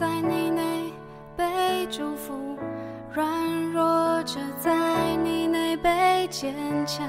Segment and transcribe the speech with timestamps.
[0.00, 0.90] 在你内
[1.36, 2.56] 被祝福，
[3.12, 6.54] 软弱者在你内被坚
[6.86, 7.06] 强，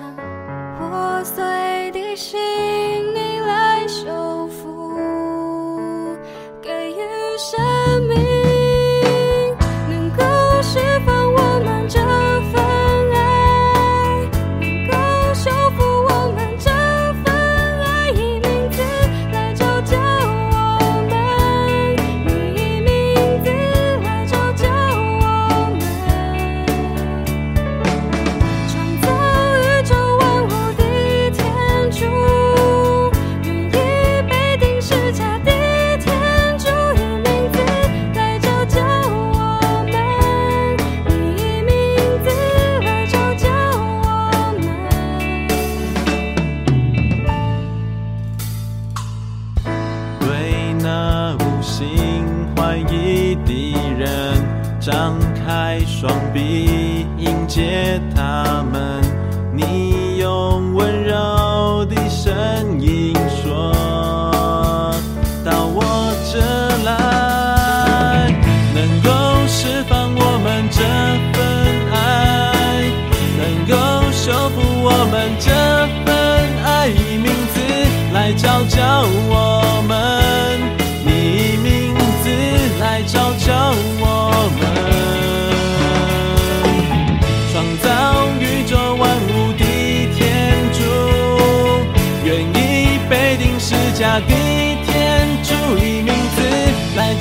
[0.78, 2.38] 破碎的心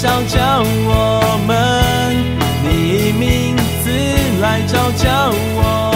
[0.02, 2.16] 照叫我们
[2.64, 3.90] 你以名字
[4.40, 5.89] 来照着我。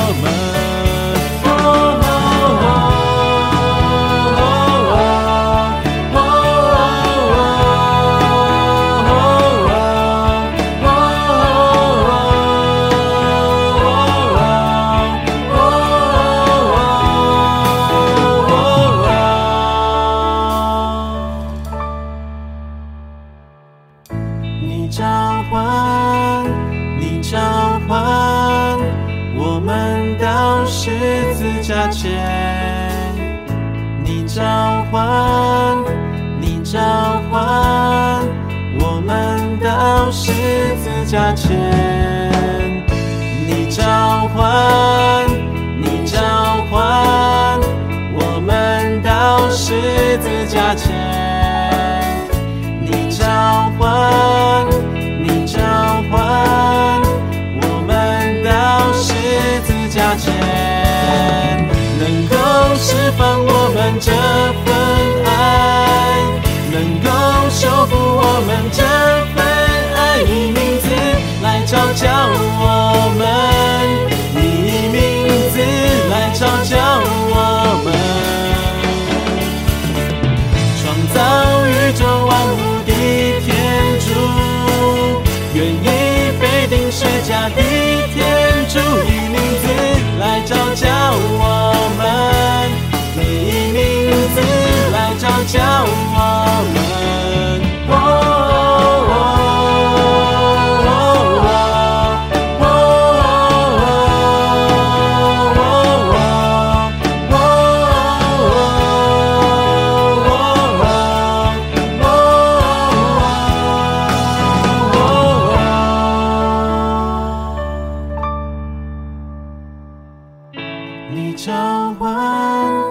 [122.04, 122.90] 唤，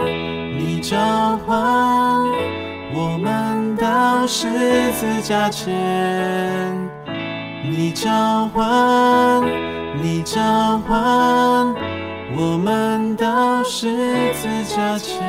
[0.58, 1.56] 你召唤
[2.96, 4.50] 我们到十
[4.94, 5.72] 字架前。
[7.64, 9.44] 你召唤，
[10.02, 10.42] 你召
[10.80, 11.76] 唤
[12.36, 15.22] 我们到十字架前。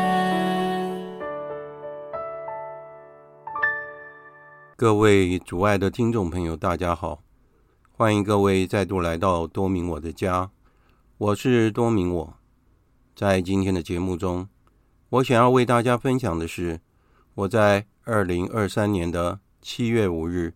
[4.77, 7.19] 各位主爱的听众朋友，大家好，
[7.93, 10.49] 欢迎各位再度来到多明我的家，
[11.19, 12.11] 我是多明。
[12.15, 12.33] 我
[13.15, 14.49] 在今天的节目中，
[15.09, 16.81] 我想要为大家分享的是
[17.35, 20.55] 我在二零二三年的七月五日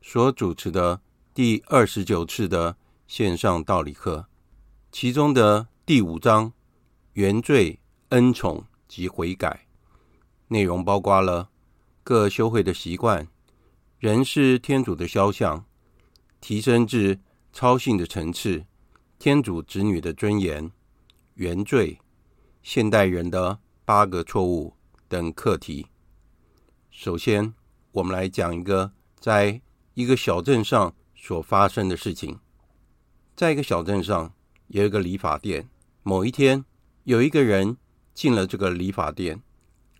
[0.00, 1.00] 所主持的
[1.34, 2.76] 第二十九次的
[3.08, 4.26] 线上道理课，
[4.92, 6.52] 其中的第五章
[7.14, 7.80] “原罪、
[8.10, 9.66] 恩宠及悔改”，
[10.46, 11.50] 内容包括了
[12.04, 13.26] 各修会的习惯。
[13.98, 15.64] 人是天主的肖像，
[16.40, 17.18] 提升至
[17.52, 18.64] 超性的层次，
[19.18, 20.70] 天主子女的尊严，
[21.36, 21.98] 原罪，
[22.62, 24.72] 现代人的八个错误
[25.06, 25.88] 等课题。
[26.90, 27.52] 首先，
[27.92, 29.60] 我们来讲一个在
[29.92, 32.38] 一个小镇上所发生的事情。
[33.34, 34.32] 在一个小镇上，
[34.68, 35.68] 有一个理发店。
[36.02, 36.64] 某一天，
[37.04, 37.76] 有一个人
[38.14, 39.42] 进了这个理发店。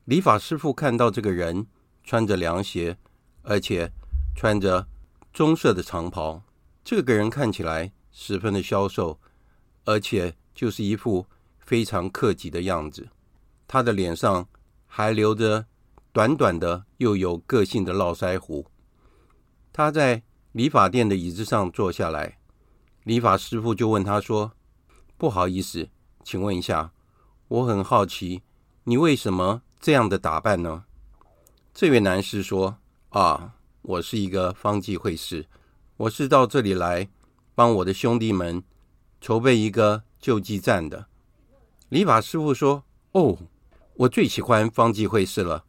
[0.06, 1.66] 理发师傅看到这个人
[2.02, 2.96] 穿着凉鞋，
[3.42, 3.92] 而且
[4.34, 4.88] 穿着
[5.34, 6.42] 棕色的长袍。
[6.82, 9.20] 这个人看起来十分的消瘦，
[9.84, 11.26] 而且就是一副
[11.60, 13.08] 非常克己的样子。
[13.68, 14.48] 他的脸上
[14.86, 15.66] 还留着
[16.12, 18.66] 短短的又有个性的络腮胡。
[19.72, 20.22] 他在
[20.52, 22.38] 理发店的椅子上坐下来。
[23.04, 24.52] 理发师傅就问他说
[25.16, 25.88] ：“不好意思，
[26.24, 26.92] 请问一下，
[27.48, 28.42] 我很好奇，
[28.84, 30.84] 你为什么这样的打扮呢？”
[31.74, 32.78] 这位男士说
[33.10, 35.46] ：“啊，我是一个方济会士，
[35.98, 37.08] 我是到这里来
[37.54, 38.64] 帮我的兄弟们
[39.20, 41.06] 筹备一个救济站的。”
[41.90, 43.38] 理发师傅说：“哦，
[43.94, 45.64] 我最喜欢方济会士了，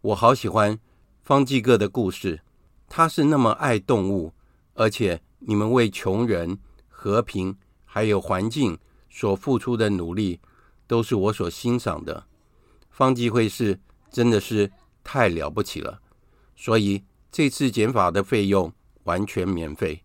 [0.00, 0.78] 我好喜欢
[1.22, 2.42] 方济哥的故事，
[2.88, 4.32] 他是那么爱动物，
[4.74, 6.58] 而且你们为穷人。”
[6.96, 7.54] 和平
[7.84, 8.78] 还有环境
[9.10, 10.40] 所付出的努力，
[10.86, 12.24] 都是我所欣赏的。
[12.88, 13.78] 方济会士
[14.10, 16.00] 真的是太了不起了，
[16.56, 20.02] 所以这次剪发的费用完全免费。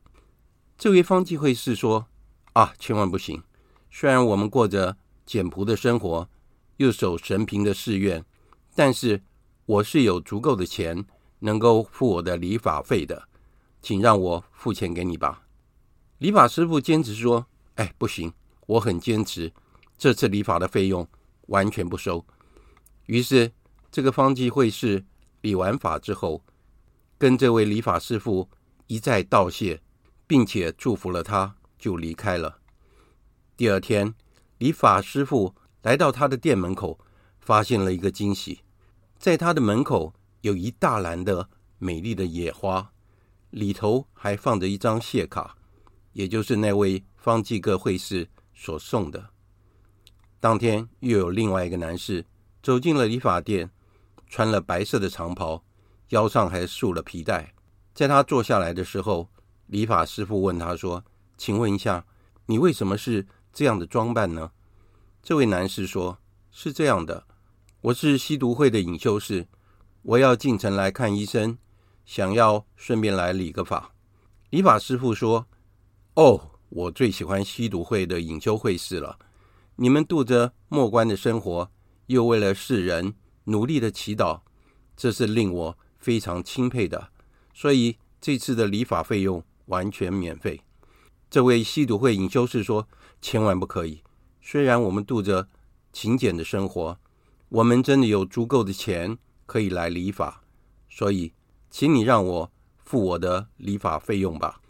[0.78, 2.08] 这位方济会士说
[2.52, 3.42] ：“啊，千万不行！
[3.92, 6.30] 虽然我们过着简朴的生活，
[6.78, 8.24] 又守神平的誓愿，
[8.76, 9.22] 但是
[9.66, 11.06] 我是有足够的钱
[11.40, 13.28] 能够付我的理发费的，
[13.82, 15.44] 请让我付钱给你吧。”
[16.20, 17.46] 理发师傅坚持说
[17.76, 18.32] ：“哎，不行，
[18.68, 19.52] 我很坚持，
[19.98, 21.08] 这次理发的费用
[21.48, 22.26] 完全不收。”
[23.08, 23.52] 于是，
[23.90, 25.04] 这个方济会士
[25.42, 26.44] 理完发之后，
[27.18, 28.48] 跟这位理发师傅
[28.88, 29.82] 一再道谢，
[30.28, 32.59] 并且祝福了他，就离开了。
[33.60, 34.16] 第二天，
[34.58, 36.98] 理发师傅来到他的店门口，
[37.42, 38.62] 发现了一个惊喜，
[39.18, 42.94] 在他的门口有一大篮的美丽的野花，
[43.50, 45.58] 里头还放着一张谢卡。
[46.14, 49.32] 也就是那位方济各会士所送的。
[50.40, 52.26] 当天又有另外一个男士
[52.64, 53.70] 走进了理发店，
[54.30, 55.66] 穿了白色的长袍，
[56.12, 57.54] 腰上还束了皮带。
[57.94, 59.28] 在他坐下来的时候，
[59.66, 61.04] 理发师傅问他说
[61.36, 62.06] ：“请问一下，
[62.46, 64.52] 你为什么是这样的装扮呢？”
[65.24, 66.20] 这位男士说
[66.52, 67.26] ：“是这样的，
[67.82, 69.48] 我是吸毒会的隐修士，
[70.02, 71.58] 我要进城来看医生，
[72.06, 73.92] 想要顺便来理个发。”
[74.52, 75.48] 理发师傅说。
[76.16, 79.18] 哦，我最喜欢吸毒会的隐修会士了。
[79.78, 81.72] 你们度着默观的生活，
[82.08, 83.14] 又为了世人
[83.46, 84.42] 努力的祈祷，
[84.98, 87.10] 这是令我非常钦佩的。
[87.54, 90.60] 所以这次的理发费用完全免费。
[91.30, 92.86] 这位吸毒会隐修士说
[93.22, 94.02] ：“千万不可以！
[94.42, 95.48] 虽然我们度着
[95.92, 96.98] 勤俭的生活，
[97.50, 100.42] 我们真的有足够的钱可以来理发，
[100.90, 101.34] 所以
[101.70, 104.62] 请你让我付我的理发费用吧。”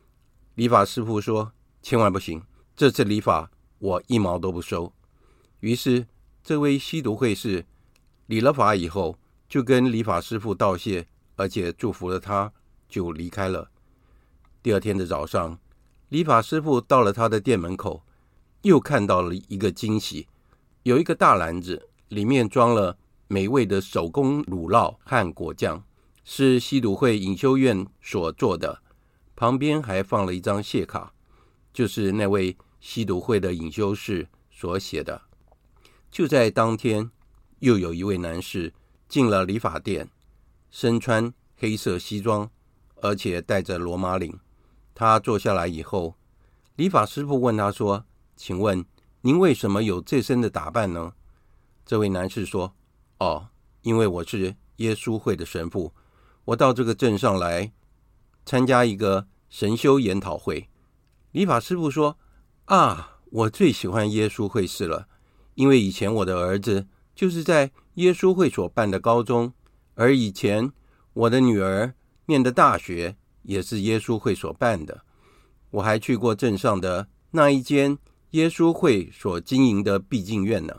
[0.56, 2.44] 理发师傅说：“千万不行，
[2.76, 4.92] 这次理发我一毛都不收。”
[5.62, 6.08] 于是，
[6.44, 7.66] 这位吸毒会士
[8.26, 9.18] 理了发以后，
[9.48, 12.52] 就跟理发师傅道谢，而且祝福了他，
[12.90, 13.70] 就离开了。
[14.62, 15.58] 第二天的早上，
[16.10, 18.04] 理发师傅到了他的店门口，
[18.64, 20.28] 又看到了一个惊喜：
[20.84, 25.84] 有一个大篮子，里面装了美味的手工乳酪和果酱，
[26.24, 28.82] 是吸毒会隐修院所做的。
[29.36, 31.14] 旁边还放了一张谢卡，
[31.72, 35.22] 就是那位吸毒会的隐修士所写的。
[36.12, 37.10] 就在当天，
[37.60, 38.74] 又有一位男士
[39.08, 40.10] 进了理发店，
[40.70, 42.50] 身穿黑色西装，
[43.02, 44.38] 而且戴着罗马领。
[44.94, 46.16] 他坐下来以后，
[46.76, 48.06] 理发师傅问他说
[48.40, 48.86] ：“请问
[49.20, 51.12] 您为什么有这身的打扮呢？”
[51.86, 52.74] 这位男士说
[53.20, 53.50] ：“哦，
[53.82, 55.94] 因为我是耶稣会的神父，
[56.46, 57.74] 我到这个镇上来。”
[58.46, 60.70] 参加一个神修研讨会，
[61.34, 62.18] 理发师傅说
[62.66, 65.10] ：“啊，我最喜欢耶稣会士了，
[65.56, 69.52] 因为以前我的儿子就是在耶稣会所办的高中，
[69.96, 70.72] 而以前
[71.12, 71.94] 我的女儿
[72.28, 75.02] 念的大学也是耶稣会所办的。
[75.72, 78.00] 我还去过镇上的那一间
[78.32, 80.74] 耶稣会所经营的毕竟院呢。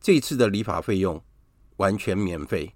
[0.00, 1.22] 这次的理发费用
[1.76, 2.74] 完全免费。”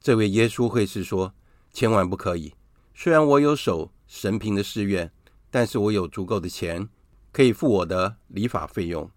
[0.00, 1.34] 这位耶稣会士说
[1.72, 2.52] ：“千万不可以。”
[2.94, 5.10] 虽然我有守神平的誓愿，
[5.50, 6.88] 但是我有足够的钱
[7.32, 9.10] 可以付我的理发费用。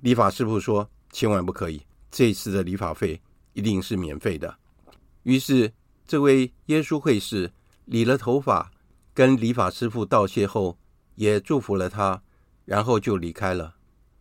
[0.00, 3.20] 理发师傅说：“千万不可以，这次的理发费
[3.52, 4.56] 一定是免费的。”
[5.24, 5.70] 于是，
[6.06, 7.52] 这位耶稣会士
[7.84, 8.70] 理了头发，
[9.12, 10.78] 跟理发师傅道谢后，
[11.16, 12.22] 也祝福了他，
[12.70, 13.74] 然后就离开了。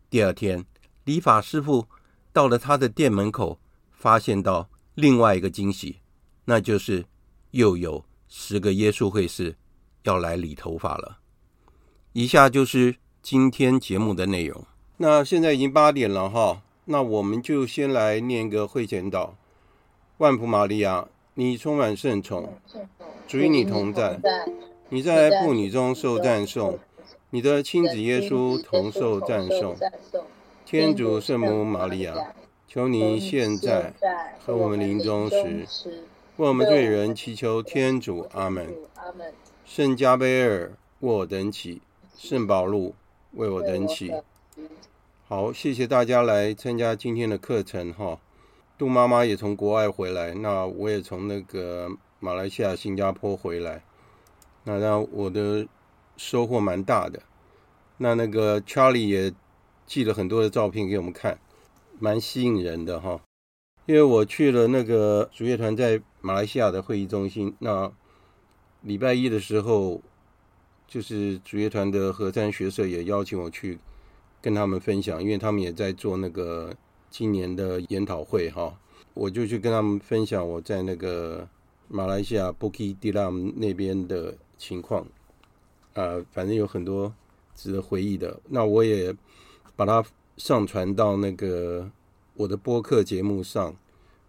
[0.09, 0.65] 第二天，
[1.03, 1.85] 理发师傅
[2.33, 3.59] 到了他的店门口，
[3.91, 5.97] 发现到另外一个惊喜，
[6.45, 7.05] 那就是
[7.51, 8.03] 又有。
[8.27, 9.55] 十个耶稣会士
[10.01, 11.19] 要来理头发了。
[12.13, 14.65] 以下就是今天节目的内容。
[14.97, 19.29] 那现在已经八点了哈，那我们就先来念个会前祷。
[20.17, 22.51] 万福玛利亚，你充满圣宠，
[23.27, 24.19] 主与你同在，
[24.89, 26.79] 你在妇女中受赞颂，
[27.31, 29.75] 你的亲子耶稣同受赞颂。
[30.65, 32.33] 天主圣母玛利亚，
[32.67, 33.93] 求你现在
[34.43, 35.67] 和我们临终时，
[36.37, 38.25] 为我们罪人祈求天主。
[38.33, 38.73] 阿门。
[39.63, 40.71] 圣加贝尔，
[41.01, 41.81] 为我等起。
[42.17, 42.95] 圣保禄，
[43.33, 44.11] 为我等起。
[45.27, 48.19] 好，谢谢大家来参加今天的课程哈。
[48.75, 53.83] 杜妈妈也从国外回来，那我也从那个马来西亚、新加坡回来，
[54.63, 55.67] 那让我的
[56.19, 57.23] 收获蛮大的。
[57.97, 59.33] 那那个 Charlie 也
[59.87, 61.39] 寄了很多的照片给我们看，
[61.97, 63.21] 蛮吸引人的哈。
[63.87, 67.91] 因为我去了那个主乐团在马来西亚的会议中心，那
[68.81, 70.01] 礼拜一的时候。
[70.91, 73.77] 就是主乐团的和山学社也邀请我去
[74.41, 76.75] 跟他们分享，因为他们也在做那个
[77.11, 78.75] 今年的研讨会哈，
[79.13, 81.47] 我就去跟他们分享我在那个
[81.87, 85.05] 马来西亚 Bukit Tilam 那边的情况，
[85.93, 87.13] 啊，反正有很多
[87.55, 88.39] 值得回忆的。
[88.49, 89.15] 那我也
[89.75, 90.03] 把它
[90.37, 91.89] 上传到那个
[92.35, 93.75] 我的播客节目上，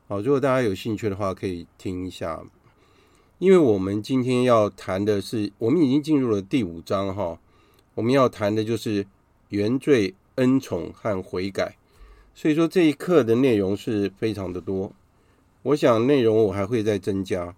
[0.08, 2.42] 好，如果大家有兴趣的话，可以听一下。
[3.38, 7.38] 因为我们今天要谈的是，我们已经进入了第五章哈，
[7.94, 9.06] 我们要谈的就是
[9.48, 11.76] 原罪、恩宠和悔改，
[12.34, 14.92] 所以说这一课的内容是非常的多。
[15.62, 17.54] 我想内容我还会再增加，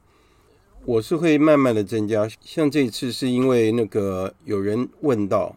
[0.85, 2.29] 我是会慢慢的增加。
[2.41, 5.55] 像这一次是因为那个有人问到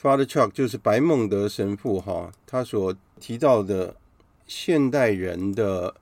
[0.00, 3.96] Father Chuck 就是白孟德神父哈，他所提到的
[4.46, 5.94] 现代人的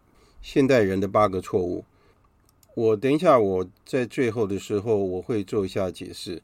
[0.42, 1.84] 现代人的八个错误。
[2.74, 6.42] 我等一下，我在最后的时候我会做一下解释。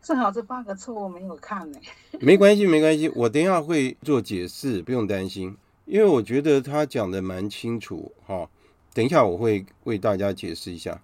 [0.00, 1.80] 正好这八个错误没有看呢。
[2.20, 8.48] 没关系，没关系，我等一下会做解释，不用担心，因为我觉得他讲的蛮清楚哈。
[8.94, 11.02] 等一下我会为大家解释一下。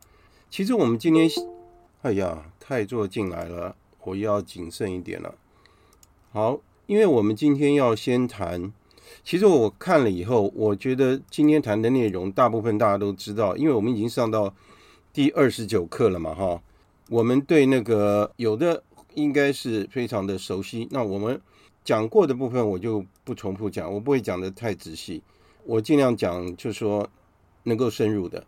[0.50, 1.28] 其实我们今天，
[2.02, 5.34] 哎呀，太座进来了，我要谨慎一点了。
[6.32, 8.72] 好，因为我们今天要先谈。
[9.22, 14.54] 其实我看了以后，我觉得今天谈的内容大部分大家都知道，因为我们已经上到
[15.12, 16.62] 第二十九课了嘛，哈。
[17.10, 18.82] 我们对那个有的
[19.14, 20.88] 应该是非常的熟悉。
[20.90, 21.40] 那我们
[21.84, 25.22] 讲过的部分我就不重复讲，我不会讲的太仔细，
[25.64, 27.08] 我尽量讲就说
[27.64, 28.46] 能够深入的。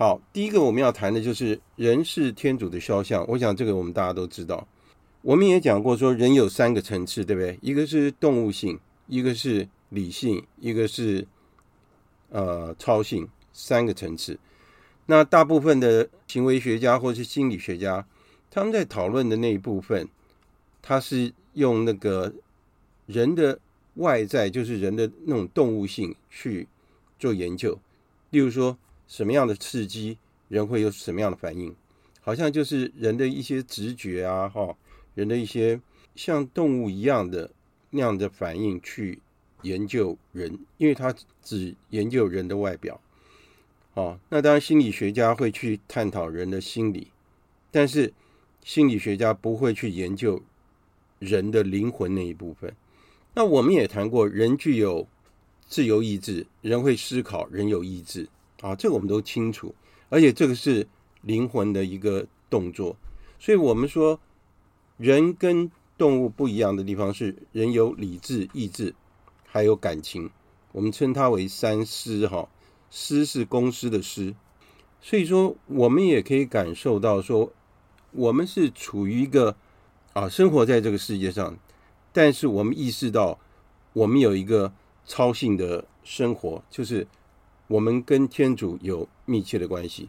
[0.00, 4.66] 好，第一个我们要谈的就是人是天主的肖像，我想这个我们大家都知道。
[5.20, 7.58] 我们也讲过说人有三个层次，对不对？
[7.60, 11.28] 一个是动物性，一个是理性，一个是
[12.30, 14.38] 呃超性，三个层次。
[15.04, 18.06] 那大部分的行为学家或是心理学家，
[18.50, 20.08] 他们在讨论的那一部分，
[20.80, 22.32] 他是用那个
[23.04, 23.60] 人的
[23.96, 26.66] 外在，就是人的那种动物性去
[27.18, 27.78] 做研究。
[28.30, 28.78] 例如说，
[29.10, 30.16] 什么样的刺激，
[30.48, 31.74] 人会有什么样的反应？
[32.20, 34.74] 好像就是人的一些直觉啊，哈，
[35.14, 35.80] 人的一些
[36.14, 37.50] 像动物一样的
[37.90, 39.18] 那样的反应去。
[39.62, 42.98] 研究人，因为他只研究人的外表，
[43.92, 47.08] 哦，那当然心理学家会去探讨人的心理，
[47.70, 48.10] 但是
[48.64, 50.40] 心理学家不会去研究
[51.18, 52.74] 人的灵魂那一部分。
[53.34, 55.06] 那我们也谈过，人具有
[55.66, 58.26] 自由意志，人会思考，人有意志，
[58.60, 59.74] 啊，这个我们都清楚，
[60.08, 60.86] 而且这个是
[61.22, 62.96] 灵魂的一个动作。
[63.38, 64.20] 所以我们说，
[64.96, 68.94] 人跟动物不一样的地方是，人有理智、意志。
[69.52, 70.30] 还有感情，
[70.70, 72.48] 我们称它为三思哈。
[72.88, 74.32] 思是公司的思，
[75.00, 77.52] 所以说我们也可以感受到说，
[78.12, 79.56] 我们是处于一个
[80.12, 81.58] 啊生活在这个世界上，
[82.12, 83.40] 但是我们意识到
[83.92, 84.72] 我们有一个
[85.04, 87.08] 超性的生活，就是
[87.70, 90.08] 我们跟天主有密切的关系。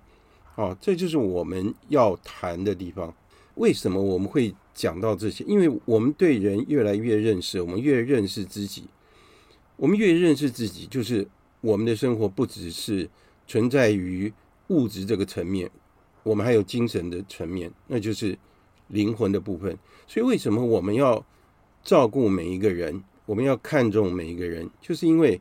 [0.56, 3.14] 啊，这就是我们要谈的地方。
[3.56, 5.44] 为什么我们会讲到这些？
[5.48, 8.86] 因为我们对人越来越认识，我们越认识自己。
[9.78, 11.28] 我们越认识自己，就是
[11.62, 13.08] 我们的生活不只是
[13.46, 14.34] 存在于
[14.70, 15.70] 物质这个层面，
[16.24, 18.36] 我们还有精神的层面，那就是
[18.88, 19.78] 灵魂的部分。
[20.08, 21.24] 所以，为什么我们要
[21.84, 23.04] 照顾每一个人？
[23.28, 25.40] 我们要看重每一个人，就是因为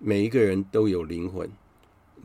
[0.00, 1.48] 每一个人都有灵魂。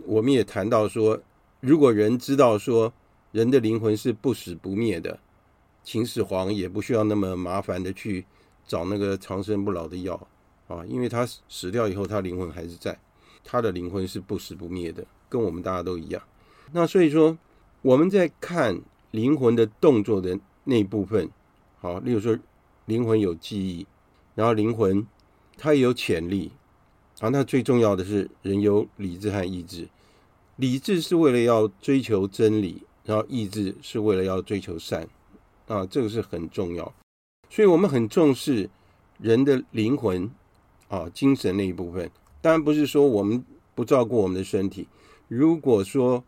[0.06, 1.22] 我们也谈到说，
[1.60, 2.92] 如果人知道说
[3.32, 5.20] 人的灵魂是不死不灭的，
[5.84, 8.26] 秦始皇也不需要那么麻烦的去
[8.66, 10.28] 找那个长生不老的药。
[10.68, 12.98] 啊，因为他死掉以后，他灵魂还是在，
[13.44, 16.24] 他的灵魂是不死不灭的，跟我们大家都一样。
[16.72, 17.38] 那所以说，
[17.84, 21.30] 我们在看灵魂的动作的那一部分，
[21.80, 22.36] 好，例如说
[22.86, 23.86] 灵魂有记忆，
[24.34, 25.06] 然后灵魂
[25.56, 26.52] 它也有潜力，
[27.20, 29.88] 啊，那最重要的是人有理智和意志，
[30.58, 35.08] 理智是为了要追求真理，然后意志是为了要追求善，
[35.68, 36.94] 啊，这个是很重要，
[37.50, 38.70] 所以我们很重视
[39.20, 40.30] 人的灵魂
[40.88, 42.10] 啊，精神那一部分，
[42.42, 43.44] 当然不是说我们
[43.74, 44.88] 不照顾我们的身体，
[45.28, 46.24] 如果说。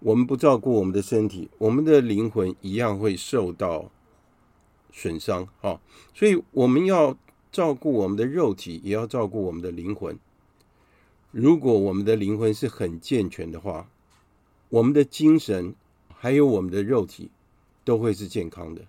[0.00, 3.90] 我们不照顾我们的身体，我们的灵魂一样会受到
[4.92, 5.80] 损伤啊！
[6.14, 7.16] 所以我们要
[7.56, 10.18] 照顾我们的肉体，也要照顾我们的灵魂。
[11.30, 13.88] 如果我们的灵魂是很健全的话，
[14.68, 15.74] 我们的精神
[16.14, 17.30] 还有我们的肉体
[17.82, 18.82] 都会是健康的。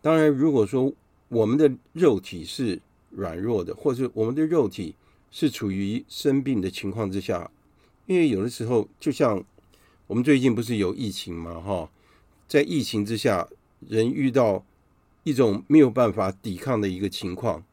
[0.00, 0.92] 当然，如果说
[1.26, 2.80] 我们的肉体是
[3.10, 4.94] 软弱的，或者我们的肉体
[5.32, 7.50] 是处于生病的情况之下，
[8.06, 9.44] 因为有的时候就像。
[10.06, 11.58] 我们最近不是有疫情吗？
[11.62, 11.90] 哈，
[12.46, 13.48] 在疫情之下，
[13.80, 14.62] 人遇到
[15.22, 17.64] 一种没有办法抵抗的一个情况，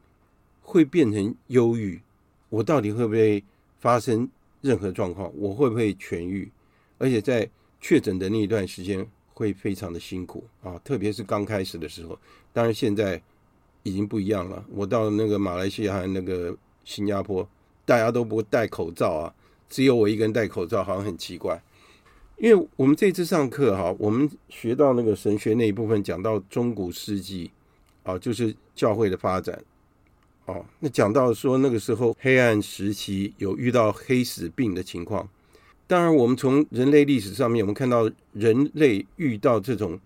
[0.72, 2.00] 会变成忧郁。
[2.48, 3.44] 我到底会不会
[3.78, 4.26] 发生
[4.62, 5.30] 任何状况？
[5.36, 6.50] 我会不会痊愈？
[6.96, 7.46] 而且在
[7.78, 10.80] 确诊的那一段时间，会非常的辛苦啊！
[10.82, 12.18] 特别是刚开始的时候。
[12.54, 13.20] 当然现在
[13.82, 14.64] 已经不一样了。
[14.70, 17.46] 我到那个马来西亚那个新加坡，
[17.84, 19.34] 大家都不戴口罩啊，
[19.68, 21.62] 只有我一个人戴口罩，好像很奇怪。
[22.38, 27.50] 因为我们这次上课哈，我们学到那个神学那一部分，讲到中古世纪
[28.04, 29.62] 啊，就是教会的发展
[30.46, 30.64] 哦。
[30.80, 35.28] 那讲到说那个时候黑暗时期有遇到黑死病的情况。
[35.86, 39.98] 当然，我们从人类历史上面，我们看到人类遇到这种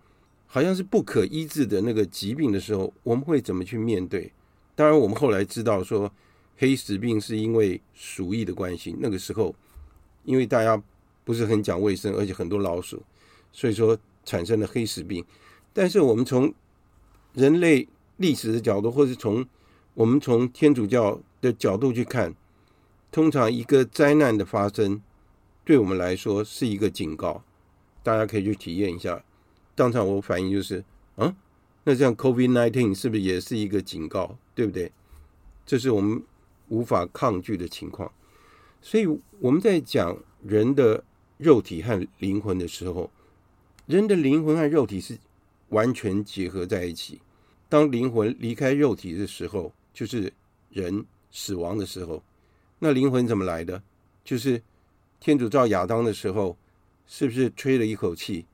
[0.45, 4.31] 好像是不可医治的那个疾病的时候，我们会怎么去面对？
[4.75, 6.11] 当然，我们后来知道说
[6.57, 8.95] 黑死病是因为鼠疫的关系。
[8.99, 9.55] 那个时候，
[10.23, 10.81] 因为大家。
[11.27, 13.03] 不是很讲卫生，而且很多老鼠，
[13.51, 15.21] 所以说产生了黑死病。
[15.73, 16.53] 但是我们从
[17.33, 17.85] 人类
[18.15, 19.45] 历史的角度，或是从
[19.97, 22.35] 我们从天主教的角度去看，
[23.11, 25.01] 通常一个灾难的发生，
[25.65, 27.43] 对我们来说是一个警告。
[28.03, 29.23] 大家可以去体验一下。
[29.73, 30.83] 当场我反应就是，
[31.15, 31.35] 啊，
[31.83, 34.37] 那这样 COVID-19 是不是也是一个警告？
[34.53, 34.91] 对不对？
[35.65, 36.21] 这是我们
[36.67, 38.11] 无法抗拒的情况。
[38.79, 39.07] 所以
[39.39, 41.03] 我们在讲人的。
[41.39, 43.11] 肉体和灵魂的时候，
[43.85, 45.19] 人的灵魂和肉体是
[45.69, 47.21] 完全结合在一起。
[47.69, 50.31] 当灵魂离开肉体的时候，就是
[50.69, 52.21] 人死亡的时候。
[52.77, 53.81] 那灵魂怎么来的？
[54.23, 54.61] 就是
[55.19, 56.55] 天主造亚当的时候，
[57.07, 58.45] 是不是吹了一口气？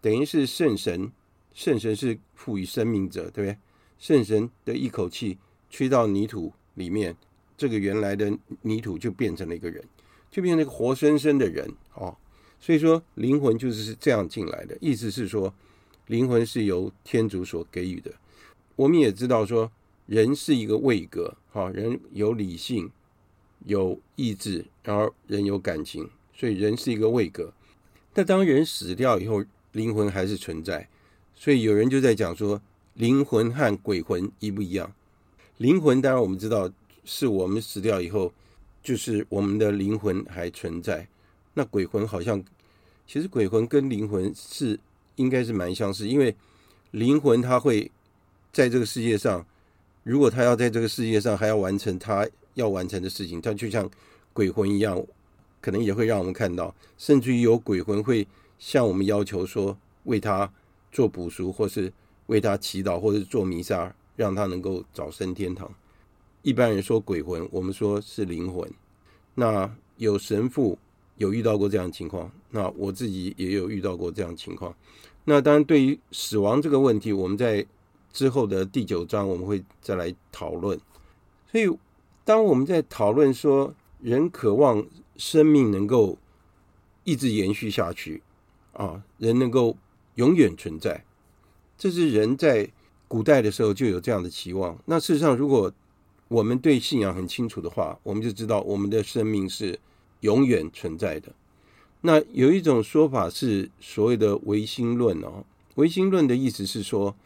[0.00, 1.10] 等于是圣神，
[1.52, 3.58] 圣神是赋予生命者，对不对？
[3.98, 5.36] 圣神的一口气
[5.68, 7.16] 吹到泥土里面，
[7.56, 9.84] 这个原来的泥土就变成了一个人。
[10.30, 12.16] 就变成一个活生生的人哦，
[12.60, 14.78] 所以说灵魂就是这样进来的。
[14.80, 15.52] 意思是说，
[16.06, 18.12] 灵魂是由天主所给予的。
[18.76, 19.72] 我们也知道说，
[20.08, 22.90] 人是一个位格，哈，人有理性，
[23.66, 27.52] 有意志，然后人有感情，所以人是一个位格。
[28.12, 30.88] 但当人死掉以后，灵魂还是存在。
[31.36, 32.60] 所以有人就在讲说，
[32.94, 34.92] 灵魂和鬼魂一不一样？
[35.58, 36.68] 灵魂当然我们知道，
[37.04, 38.32] 是我们死掉以后。
[38.80, 41.06] 就是我们的灵魂还存在，
[41.52, 42.42] 那鬼魂好像，
[43.06, 44.80] 其实鬼魂跟灵魂是
[45.16, 46.34] 应该是蛮相似，因为
[46.92, 47.90] 灵魂它会
[48.50, 49.44] 在这个世界上，
[50.02, 53.88] 如果他要在这个世界上还要完成他要完成的事情，他就像
[54.32, 55.02] 鬼魂一样，
[55.60, 58.26] 可能也会让我们看到，甚至于有鬼魂会
[58.58, 60.50] 向我们要求说为他
[60.90, 61.92] 做补赎，或是
[62.26, 65.70] 为他祈祷，或是做弥撒，让他能够早升天堂。
[66.42, 68.68] 一般人说鬼魂，我们说是灵魂。
[69.34, 70.78] 那有神父
[71.16, 74.74] 有遇到过这样的情况，那我自己也有遇到过这样的情况。
[75.24, 77.64] 那当然，对于死亡这个问题，我们在
[78.12, 80.78] 之后的第九章我们会再来讨论。
[81.50, 81.78] 所以，
[82.24, 86.18] 当我们在讨论说人渴望生命能够
[87.04, 88.22] 一直延续下去
[88.72, 89.76] 啊，人能够
[90.16, 91.04] 永远存在，
[91.76, 92.68] 这是人在
[93.08, 94.78] 古代的时候就有这样的期望。
[94.84, 95.72] 那事实上，如果
[96.28, 99.78] 我们对信仰很清楚的话，我们就知道我们的生命是
[100.20, 101.32] 永远存在的。
[102.02, 105.44] 那有一种说法是所谓的唯心论哦，
[105.76, 107.16] 唯心论的意思是说，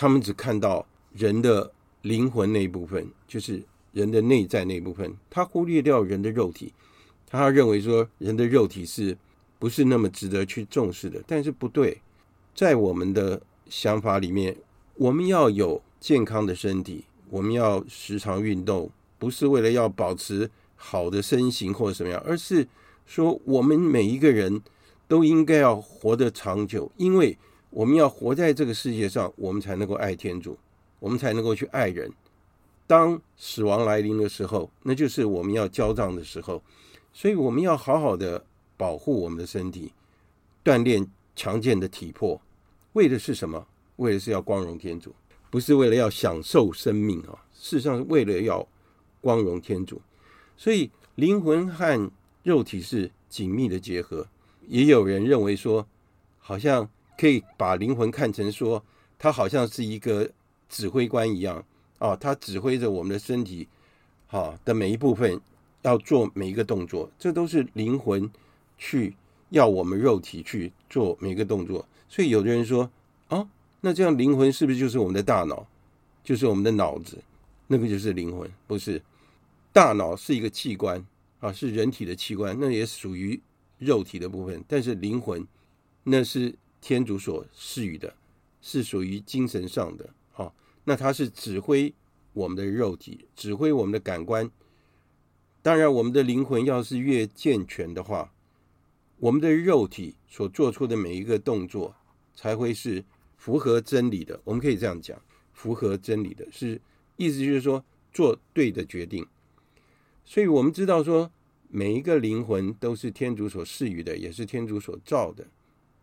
[0.00, 6.72] 他们只看到人的灵魂那一部分，就是人的内在那一部分，他忽略掉人的肉体。
[7.26, 9.18] 他认为说人的肉体是
[9.58, 11.22] 不是那么值得去重视的？
[11.26, 12.00] 但是不对，
[12.54, 14.56] 在我们的想法里面，
[14.94, 17.04] 我们要有健康的身体。
[17.28, 22.66] 我们要时常运动，不是为了要保持好的身形或者什么样，而是
[23.04, 24.62] 说我们每一个人
[25.06, 27.36] 都应该要活得长久，因为
[27.70, 30.58] 我们要活在这个世界上，我们才能够爱天主，
[30.98, 32.12] 我们才能够去爱人。
[32.86, 36.62] 当死亡来临的时候，那就是我们要交账的时候，
[37.12, 38.44] 所以我们要好好的
[38.76, 39.92] 保护我们的身体，
[40.64, 41.06] 锻炼
[41.36, 42.40] 强健的体魄，
[42.94, 43.64] 为的是什么？
[43.96, 45.14] 为的是要光荣天主，
[45.50, 47.38] 不是为了要享受生命啊！
[47.52, 48.66] 事实上是为了要
[49.20, 50.00] 光荣天主，
[50.56, 52.10] 所以灵魂和
[52.42, 54.26] 肉体是紧密的结合。
[54.66, 55.86] 也有人认为说，
[56.38, 56.88] 好像
[57.20, 58.82] 可以把灵魂看成说，
[59.18, 60.30] 它好像是一个
[60.70, 61.62] 指挥官一样
[61.98, 63.68] 啊，它指挥着我们的身体，
[64.26, 65.38] 好的每一部分
[65.82, 68.30] 要做每一个动作，这都是灵魂
[68.78, 69.14] 去
[69.50, 71.86] 要我们肉体去做每一个动作。
[72.08, 72.90] 所以有的人说，
[73.28, 73.46] 啊，
[73.82, 75.66] 那这样灵魂是不是就是我们的大脑，
[76.24, 77.18] 就是我们的脑子，
[77.66, 78.50] 那个就是灵魂？
[78.66, 79.02] 不是，
[79.74, 81.06] 大脑是一个器官
[81.40, 83.38] 啊，是人体的器官，那也属于。
[83.80, 85.42] 肉体的部分，但是灵魂
[86.04, 88.14] 那是天主所赐予的，
[88.60, 90.08] 是属于精神上的。
[90.32, 91.92] 好，那它是指挥
[92.32, 94.50] 我们的肉体，指挥我们的感官。
[95.62, 98.32] 当然，我们的灵魂要是越健全的话，
[99.18, 101.94] 我们的肉体所做出的每一个动作
[102.34, 103.04] 才会是
[103.36, 104.40] 符合真理的。
[104.44, 105.20] 我们可以这样讲，
[105.52, 106.80] 符合真理的是
[107.16, 109.26] 意思就是说做对的决定。
[110.24, 111.30] 所以我们知道说。
[111.72, 115.46] 每一个灵魂都是天主所赐予的，也是天主所造的。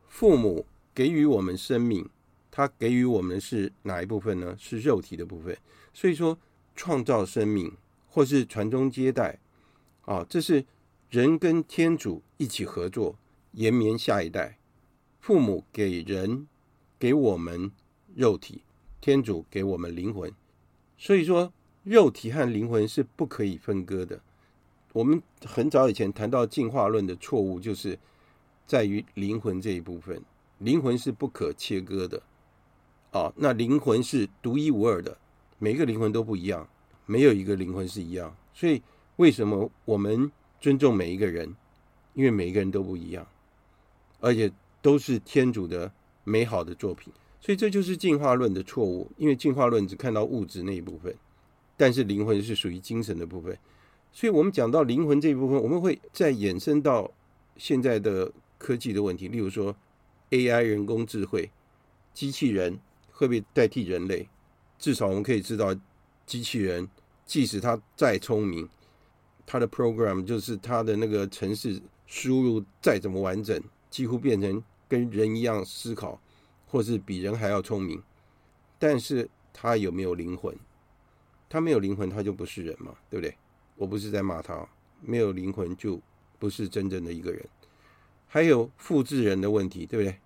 [0.08, 0.66] 父母
[0.96, 2.10] 给予我们生命，
[2.50, 4.56] 他给予我们的是哪一部分呢？
[4.58, 5.56] 是肉体的部分。
[5.94, 6.38] 所以说，
[6.76, 7.72] 创造生命
[8.08, 9.40] 或是传宗接代，
[10.06, 10.66] 啊，这是
[11.10, 13.18] 人跟天主一起合作，
[13.52, 14.58] 延绵下一代。
[15.20, 16.48] 父母给人，
[16.98, 17.72] 给我们
[18.16, 18.64] 肉体，
[19.02, 20.32] 天主给我们灵魂。
[20.98, 21.52] 所以说，
[21.84, 24.22] 肉体和灵魂是不可以分割的。
[24.94, 28.00] 我们很早以前谈到进化论的错误，就是
[28.68, 30.22] 在于灵魂这一部分，
[30.60, 32.22] 灵魂是不可切割的，
[33.12, 35.18] 啊，那灵魂是独一无二的，
[35.58, 36.68] 每一个灵魂都不一样，
[37.06, 38.36] 没有一个灵魂是一样。
[38.54, 38.82] 所以
[39.16, 41.56] 为什么我们尊重每一个人？
[42.14, 43.26] 因为每一个人都不一样，
[44.20, 44.52] 而且
[44.82, 45.92] 都是天主的
[46.24, 47.14] 美好的作品。
[47.40, 51.16] 所以这就是进化论的错误，因为进化论只看到物质那一部分，
[51.78, 53.56] 但是灵魂是属于精神的部分。
[54.12, 57.12] 所以，我们讲到灵魂这一部分，我们会再延伸到
[57.56, 59.76] 现在的科技的问题，例如说
[60.30, 61.52] AI 人工智慧，
[62.14, 62.80] 机器人
[63.12, 64.28] 会不会代替人类？
[64.78, 65.76] 至少我们可以知道，
[66.26, 66.88] 机器人
[67.26, 68.68] 即使它再聪明，
[69.46, 76.22] 它的 program 就是它的那个程式输入再怎么完整，几乎变成跟人一样思考，
[76.68, 78.02] 或是比人还要聪明，
[78.78, 80.56] 但是它有没有灵魂？
[81.50, 83.36] 它没有灵魂，它就不是人嘛，对不对？
[83.76, 84.68] 我不是在骂他，
[85.02, 86.02] 没有灵魂就
[86.40, 87.48] 不是真正的一个人。
[88.28, 90.20] 还有复制人的问题，对不对？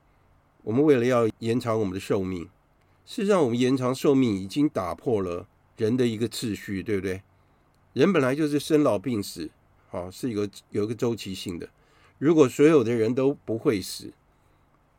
[0.64, 2.44] 我们为了要延长我们的寿命，
[3.06, 7.22] 事实上我们延长寿命已经打破了人的一个次序，对不对？
[7.94, 9.50] 人本来就是生老病死，
[9.90, 11.70] 好，是一个有一个周期性的。
[12.18, 14.12] 如果所有的人都不会死，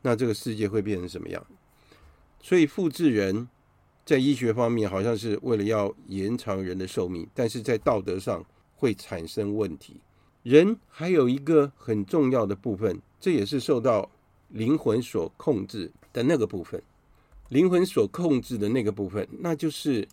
[0.03, 1.47] 那这个世界会变成什么样？
[2.41, 3.49] 所以复制人。
[4.05, 10.01] 在医学方面，好像是为了要延长人的寿命，但是在道德上会产生问题。
[10.43, 14.11] 人还有一个很重要的部分，这也是受到
[14.49, 16.83] 灵魂所控制的那个部分。
[17.49, 20.07] 灵魂所控制的那个部分，那就是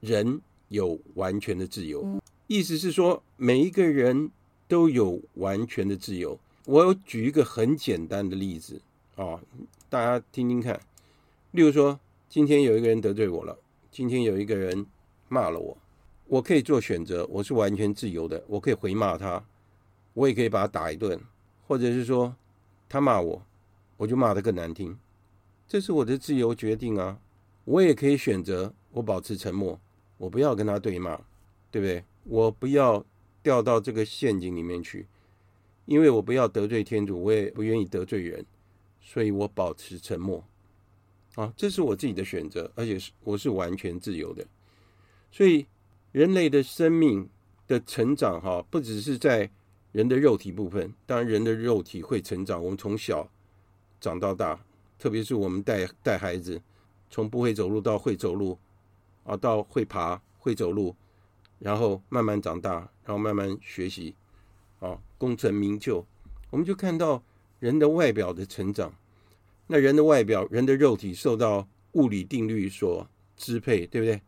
[0.00, 2.20] 人有完全的自由。
[2.46, 4.30] 意思是说，每一个人
[4.68, 6.38] 都有完全的自由。
[6.64, 8.80] 我举一个很简单的例子
[9.16, 9.40] 啊，
[9.88, 10.80] 大家听听看。
[11.52, 11.98] 例如说。
[12.28, 13.56] 今天有一个人得罪我了，
[13.90, 14.84] 今天有一个人
[15.28, 15.78] 骂了我，
[16.26, 19.42] 我可以做选择，我是完全自由的，我可以回骂他，
[20.16, 21.20] 我也可以把他打一顿，
[21.68, 22.34] 或者是说
[22.88, 23.42] 他骂我，
[23.98, 24.98] 我就骂得更难听，
[25.68, 27.20] 这是我的自由决定啊。
[27.64, 29.78] 我也可以选择我保持沉默，
[30.16, 31.20] 我不要跟他对骂，
[31.70, 32.02] 对不对？
[32.24, 33.04] 我不要
[33.42, 35.06] 掉到这个陷阱里面去，
[35.84, 38.46] 因为我不要得罪天主，我也不愿意得罪人，
[39.02, 40.42] 所以我保持沉默。
[41.34, 44.42] 啊，这是我自己的选择，而且是我是完全自由的。
[45.30, 45.66] 所以，
[46.12, 47.28] 人类的生命
[47.68, 49.50] 的成长，哈，不只是在
[49.96, 52.62] 人的肉体部分，当然人的肉体会成长。
[52.62, 53.26] 我们从小
[53.98, 54.62] 长到大，
[54.98, 56.60] 特别是我们带带孩子，
[57.08, 58.58] 从不会走路到会走路，
[59.24, 60.94] 啊，到会爬会走路，
[61.60, 62.74] 然后慢慢长大，
[63.06, 64.14] 然后慢慢学习，
[64.80, 66.04] 啊，功成名就，
[66.50, 67.22] 我们就看到
[67.58, 68.92] 人的外表的成长。
[69.66, 74.20] 那人的外表，人的肉体受到物理定律所支配，对不对？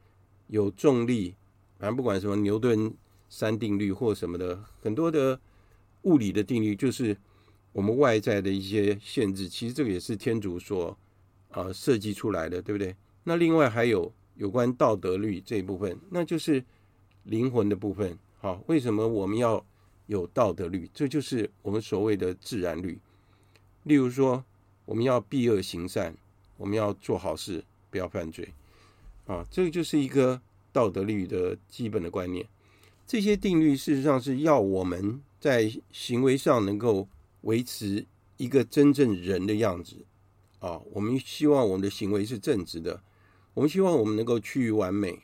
[0.47, 1.35] 有重力，
[1.79, 2.91] 反正不管什么牛顿
[3.29, 5.39] 三定律或什么的，很多的
[6.03, 7.17] 物理的定律，就是
[7.73, 9.49] 我们外在的一些限制。
[9.49, 10.97] 其实这个也是天主所
[11.51, 12.95] 啊设计出来的，对不对？
[13.25, 16.65] 那另外还有有关道德律这一部分，那就是
[17.25, 18.19] 灵魂的部分。
[18.41, 19.65] 好，为什么我们要
[20.07, 20.89] 有道德律？
[20.95, 22.99] 这就是我们所谓的自然律。
[23.83, 24.45] 例如说，
[24.85, 26.17] 我们要避恶行善，
[26.57, 28.49] 我们要做好事，不要犯罪。
[29.27, 30.41] 啊，这个就是一个
[30.73, 32.47] 道德律的基本的观念。
[33.07, 37.09] 这些定律事实上是要我们在行为上能够
[37.43, 40.05] 维持一个真正人的样子。
[40.59, 43.03] 啊，我们希望我们的行为是正直的，
[43.55, 45.21] 我们希望我们能够趋于完美。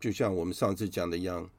[0.00, 1.50] 就像我们上次讲的一样，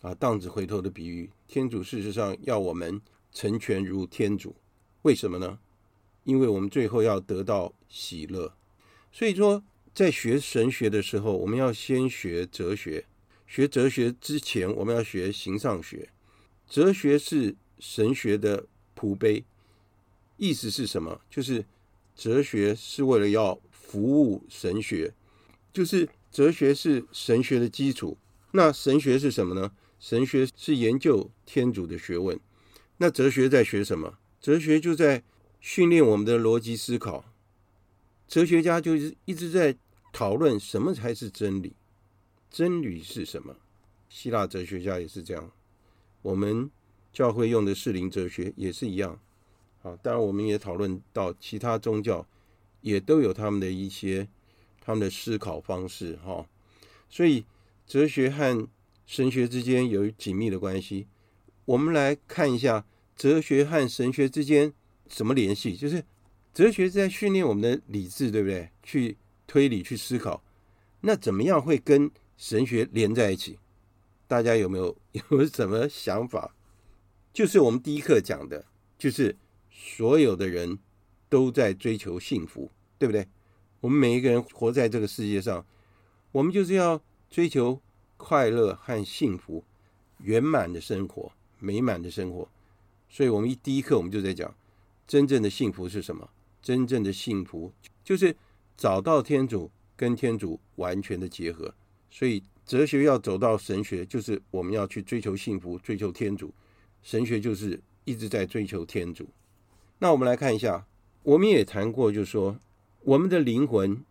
[0.00, 3.00] 啊，荡子回头的比喻，天主事实上要我们
[3.32, 4.54] 成全如天主。
[5.02, 5.58] 为什么呢？
[6.24, 8.54] 因为我们最后要得到喜乐。
[9.12, 9.62] 所以说。
[9.94, 13.06] 在学神学的时候，我们要先学哲学。
[13.46, 16.10] 学哲学之前，我们要学形上学。
[16.68, 19.44] 哲学是神学的仆婢，
[20.36, 21.20] 意思是什么？
[21.30, 21.64] 就是
[22.14, 25.12] 哲学是为了要服务神学，
[25.72, 28.16] 就是哲学是神学的基础。
[28.52, 29.72] 那神学是什么呢？
[29.98, 32.38] 神学是研究天主的学问。
[32.98, 34.18] 那哲学在学什么？
[34.40, 35.22] 哲学就在
[35.60, 37.24] 训练我们的逻辑思考。
[38.28, 39.76] 哲学家就是一直在。
[40.16, 41.74] 讨论什么才是真理？
[42.48, 43.56] 真理是什么？
[44.08, 45.50] 希腊哲学家也是这样。
[46.24, 46.68] 我们
[47.12, 49.20] 教会用的适龄哲学也是一样。
[49.82, 52.26] 啊，当然我们也讨论到其他宗教
[52.80, 54.26] 也都有他们的一些
[54.80, 56.16] 他们的思考方式。
[56.24, 56.46] 哈，
[57.08, 57.44] 所以
[57.86, 58.66] 哲学和
[59.06, 61.06] 神学之间有紧密的关系。
[61.66, 62.84] 我们来看一下
[63.14, 64.72] 哲学和神学之间
[65.08, 65.76] 什么联系？
[65.76, 66.02] 就是
[66.52, 68.70] 哲学在训练我们的理智，对不对？
[68.82, 69.16] 去。
[69.46, 70.42] 推理去思考，
[71.02, 73.58] 那怎么样会跟神学连在一起？
[74.26, 74.96] 大家有没有
[75.30, 76.54] 有什么想法？
[77.32, 78.64] 就是我们第一课讲的，
[78.98, 79.36] 就是
[79.70, 80.78] 所有的人
[81.28, 83.26] 都在追求幸福，对不对？
[83.80, 85.66] 我们每一个人活在这个世界上，
[86.32, 87.80] 我们就是要追求
[88.16, 89.64] 快乐和幸福、
[90.18, 92.48] 圆满的生活、美满的生活。
[93.08, 94.54] 所以，我们一第一课我们就在讲，
[95.06, 96.30] 真正的幸福是什么？
[96.62, 98.36] 真正的幸福就是。
[98.76, 101.72] 找到天主，跟天主完全的结合，
[102.10, 106.52] 所以哲学要走到神学，就是我们要去追求幸福，追求天主。
[107.02, 109.28] 神学就是一直在追求天主。
[109.98, 110.86] 那我们来看一下，
[111.22, 112.58] 我们也谈过，就说
[113.02, 114.02] 我们的灵魂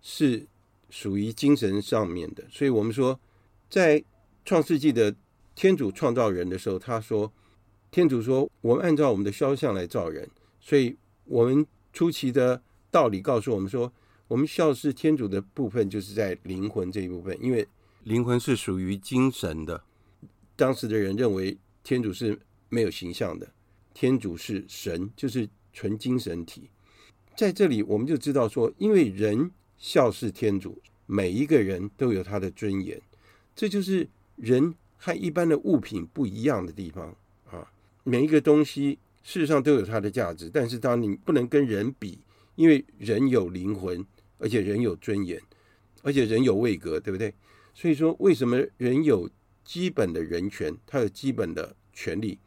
[0.00, 0.46] 是
[0.88, 3.18] 属于精神上面的，所以我们说，
[3.68, 4.02] 在
[4.44, 5.14] 创世纪的
[5.54, 7.32] 天主创造人的时候，他说，
[7.90, 10.28] 天主说，我们按照我们的肖像来造人，
[10.60, 13.92] 所以我们初期的道理告诉我们说。
[14.30, 17.66] 我们孝事天主的部分，就是在灵魂这一部分，因为
[18.04, 19.82] 灵魂是属于精神的。
[20.56, 23.50] 当时的人认为天主是没有形象的，
[23.94, 26.68] 天主是神，就是纯精神体。
[27.36, 33.00] 在这里，我们就知道说，因为人孝事天主，每一个人都有他的尊严，
[33.54, 37.14] 这就是人和一般的物品不一样的地方
[37.50, 37.70] 啊。
[38.04, 42.18] 每一个东西事实上都有它的价值，但是当你不能跟人比，
[42.56, 44.04] 因为人有灵魂。
[44.42, 45.38] 而且人有尊严，
[46.02, 47.34] 而且人有位格，对不对？
[47.74, 49.30] 所以说，为什么人有
[49.64, 50.76] 基本的人权？
[50.86, 52.38] 他有基本的权利，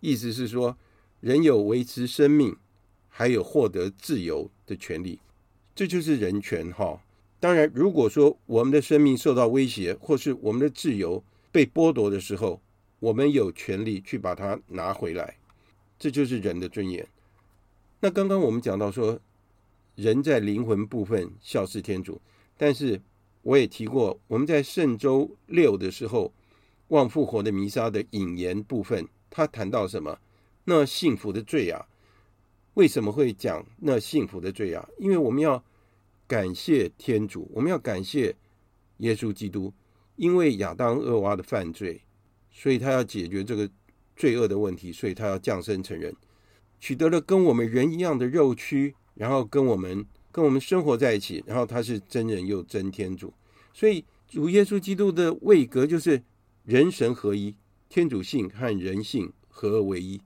[0.00, 0.76] 意思是说，
[1.20, 2.56] 人有维持生命，
[3.08, 5.18] 还有获得自由的权利，
[5.74, 7.02] 这就是人权哈。
[7.40, 12.60] 当然，如果说我们的生命受到威胁，或是我们的自由被剥夺的时候，
[13.00, 15.36] 我们有权利去把它拿回来，
[15.98, 17.06] 这就是人的尊严。
[18.00, 19.20] 那刚刚我们讲到说。
[19.98, 22.20] 人在灵魂部分孝事天主，
[22.56, 23.02] 但是
[23.42, 26.32] 我也提过，我们在圣周六的时候，
[26.88, 30.18] 望复活的弥撒的引言部分，他谈到什么？
[30.64, 31.86] 那幸福的罪啊，
[32.74, 34.88] 为什么会讲那幸福的罪啊？
[34.98, 35.62] 因为我们要
[36.26, 38.34] 感谢天主，我们要感谢
[38.98, 39.72] 耶稣基督，
[40.16, 42.00] 因为亚当、厄娃的犯罪，
[42.50, 43.70] 所以他要解决这个
[44.16, 46.14] 罪恶的问题，所以他要降生成人，
[46.78, 48.94] 取得了跟我们人一样的肉躯。
[49.18, 50.06] 然后跟我们
[50.38, 53.34] 跟我们生活在一起，然后他是真人又真天主，
[53.74, 56.22] 所以主耶稣基督的位格就是
[56.64, 57.56] 人神合一，
[57.88, 60.20] 天主性和人性合而为一。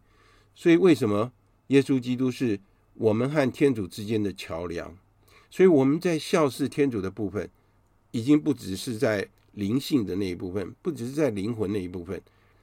[0.54, 1.32] 所以为什么
[1.68, 2.60] 耶稣基督是
[2.92, 4.94] 我们和天主之间的桥梁？
[5.48, 7.48] 所以我们在孝事天主的部分，
[8.10, 12.20] 已经不只是在灵性的那一部分，不只是在灵魂那一部分，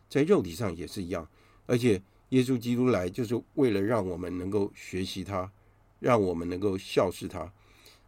[0.07, 1.27] 在肉体上也是一样。
[1.65, 5.51] 而且耶稣基督来就是为了让我们能够学习他。
[5.99, 7.51] 让我们能够孝事他，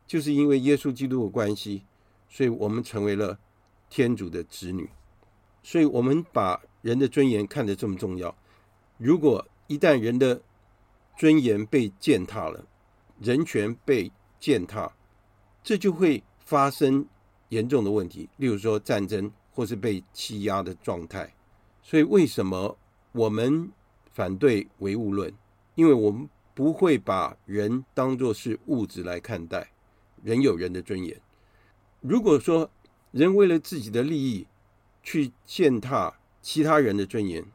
[0.07, 1.83] 就是因为耶稣基督的关系，
[2.29, 3.39] 所以我们成为了
[3.89, 4.89] 天主的子女。
[5.63, 8.35] 所以我们把人的尊严看得这么重要。
[8.97, 10.41] 如果一旦人的
[11.17, 12.65] 尊严被践踏了，
[13.19, 14.91] 人权被践踏，
[15.63, 17.05] 这就会发生
[17.49, 21.35] 严重的问题，例如说战争或是被欺压的状态。
[21.83, 22.77] 所以，为什么
[23.11, 23.71] 我们
[24.11, 25.31] 反对唯物论？
[25.75, 29.71] 因为我们不会把人当作是物质来看待，
[30.23, 31.19] 人有人的尊严。
[32.01, 32.69] 如果说
[33.11, 34.47] 人为了自己的利益
[35.03, 37.45] 去践踏其他人的尊严，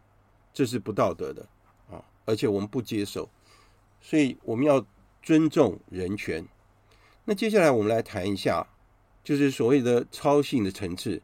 [0.52, 1.46] 这是不道德的
[1.90, 2.02] 啊！
[2.24, 3.28] 而且我们不接受，
[4.00, 4.84] 所以我们要
[5.22, 6.46] 尊重人权。
[7.24, 8.66] 那接下来我们来谈一下，
[9.22, 11.20] 就是所谓的超性的层次，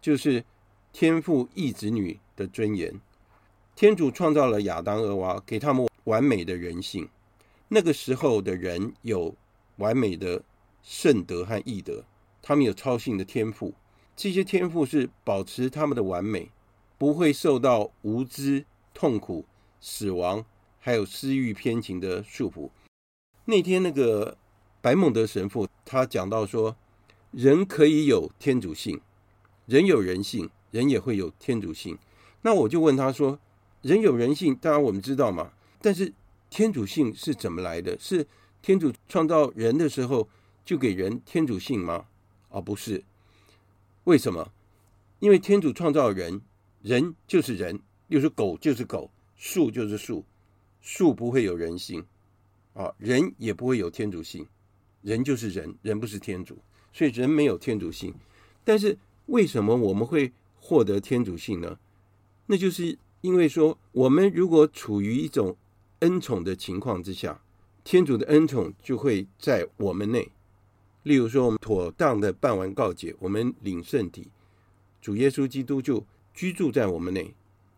[0.00, 0.44] 就是
[0.92, 3.00] 天父异子女的尊严。
[3.74, 7.08] 天主创造了亚当、厄娃，给他们完美的人性。
[7.68, 9.34] 那个时候的人有
[9.78, 10.42] 完美的
[10.84, 12.04] 圣德和义德，
[12.40, 13.74] 他们有超性的天赋。
[14.14, 16.50] 这些天赋是保持他们的完美，
[16.96, 19.44] 不会受到无知、痛苦、
[19.80, 20.44] 死亡，
[20.78, 22.70] 还有私欲偏情的束缚。
[23.46, 24.38] 那天那个
[24.80, 26.76] 白孟德神父他讲到说，
[27.32, 29.00] 人可以有天主性，
[29.66, 31.98] 人有人性，人也会有天主性。
[32.42, 33.40] 那我就问他说，
[33.82, 35.50] 人有人性，当然我们知道嘛，
[35.82, 36.12] 但是。
[36.50, 37.98] 天主性是怎么来的？
[37.98, 38.26] 是
[38.62, 40.28] 天主创造人的时候
[40.64, 42.06] 就给人天主性吗？
[42.48, 43.02] 而、哦、不是。
[44.04, 44.52] 为什么？
[45.18, 46.40] 因为天主创造人，
[46.82, 50.24] 人就是人，又是狗就是狗，树就是树，
[50.80, 52.04] 树不会有人性
[52.74, 54.46] 啊、人也不会有天主性，
[55.00, 56.58] 人就是人，人不是天主，
[56.92, 58.14] 所以人没有天主性。
[58.64, 61.78] 但是为什么我们会获得天主性呢？
[62.46, 65.56] 那就是因为说，我们如果处于一种
[66.00, 67.40] 恩宠的情况之下，
[67.84, 70.30] 天主的恩宠就会在我们内。
[71.02, 74.28] 例如说，我们妥当的办完告解，我们领圣体，
[75.00, 76.04] 主耶稣基督就
[76.34, 77.32] 居住在我们内，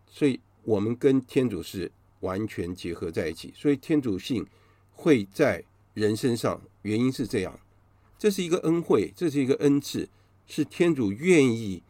[0.07, 3.53] 所以我们跟天主是完全结合在一起。
[3.55, 4.45] 所以天主性
[4.91, 7.59] 会在人身上，原因是这样，
[8.17, 10.09] 这是一个恩惠，这是一个恩赐，
[10.47, 11.83] 是天主愿意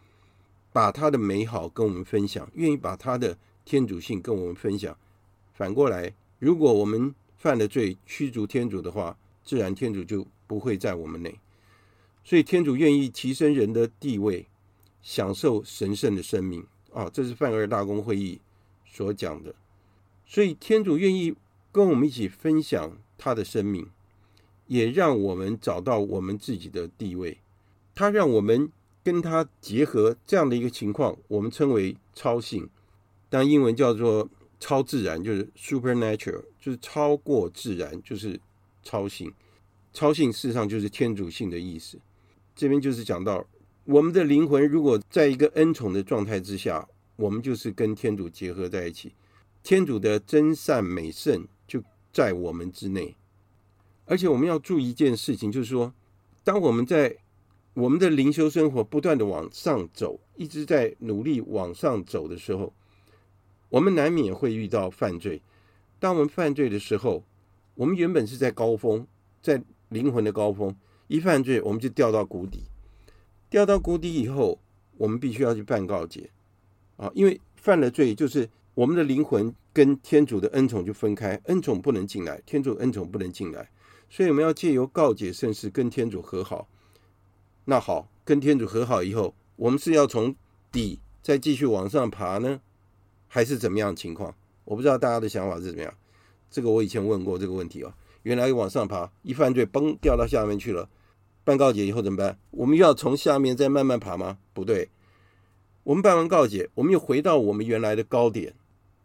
[0.74, 4.98] 把他的美好跟我们分享，愿意把他的天主性跟我们分享。
[5.60, 11.38] 反过来，如果我们犯了罪，驱逐天主的话，自然天主就不会在我们内。
[12.24, 14.48] 所以天主愿意提升人的地位，
[15.02, 17.10] 享受神圣的生命啊！
[17.12, 18.39] 这是梵二大公会议
[18.86, 19.54] 所讲的。
[20.26, 21.36] 所以天主愿意
[21.74, 23.86] 跟我们一起分享他的生命，
[24.67, 27.38] 也让我们找到我们自己的地位。
[27.93, 28.72] 他让我们
[29.04, 32.69] 跟他结合，这样的一个情况，我们称为超性，
[33.30, 34.30] 当英文叫做。
[34.60, 38.39] 超自然就是 supernatural，就是超过自然，就是
[38.84, 39.34] 超性。
[39.93, 41.98] 超性事实上就是天主性的意思。
[42.56, 43.45] 这边就是讲到，
[43.86, 49.13] 我们的灵魂如果在一个恩宠的状态之下，我们就是跟天主结合在一起，
[49.63, 53.15] 天主的真善美圣就在我们之内。
[54.06, 55.93] 而且我们要注意一件事情，就是说，
[56.43, 57.15] 当我们在
[57.74, 62.74] 我们的灵修生活不断的往上走，一直在努力往上走的时候。
[63.70, 65.42] 我们难免会遇到犯罪。
[66.00, 67.24] 当我们犯罪的时候，
[67.76, 69.06] 我们原本是在高峰，
[69.42, 70.76] 在灵魂的高峰，
[71.08, 72.64] 一犯罪我们就掉到谷底。
[73.50, 74.60] 掉到谷底以后，
[74.98, 76.30] 我们必须要去办告解
[76.98, 83.70] 啊，因为犯了罪，就是我们的灵魂跟天主的恩宠就分开，恩宠不能进来，天主恩宠不能进来，
[84.10, 86.68] 所以我们要借由告解圣事跟天主和好。
[87.66, 90.36] 那好，跟天主和好以后，我们是要从
[90.72, 92.62] 底再继续往上爬呢？
[93.30, 94.36] 还是怎么样的情况？
[94.65, 95.94] 我不知道大家的想法是怎么样。
[96.52, 97.94] 这个我以前问过这个问题哦。
[98.24, 100.89] 原来往上爬，一犯罪，嘣，掉到下面去了。
[101.46, 102.38] 办告解以后怎么办？
[102.52, 104.38] 我们又要从下面再慢慢爬吗？
[104.54, 104.89] 不对，
[105.84, 108.54] 我们办完告解，我们又回到我们原来的高点，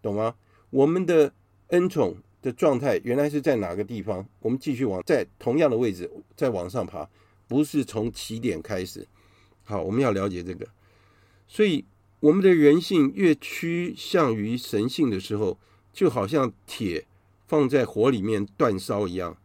[0.02, 0.34] 懂吗？
[0.70, 1.32] 我们的
[1.68, 4.26] 恩宠的状态原来是在哪个地方？
[4.40, 7.08] 我们继续往在同样的位置再往上爬，
[7.46, 9.06] 不是从起点开始。
[9.62, 10.66] 好，我们要了解这个，
[11.46, 11.84] 所以。
[12.24, 15.58] 我们的人性越趋向于神性的时候，
[15.92, 17.04] 就好像铁
[17.46, 19.36] 放在火里面煅烧一样，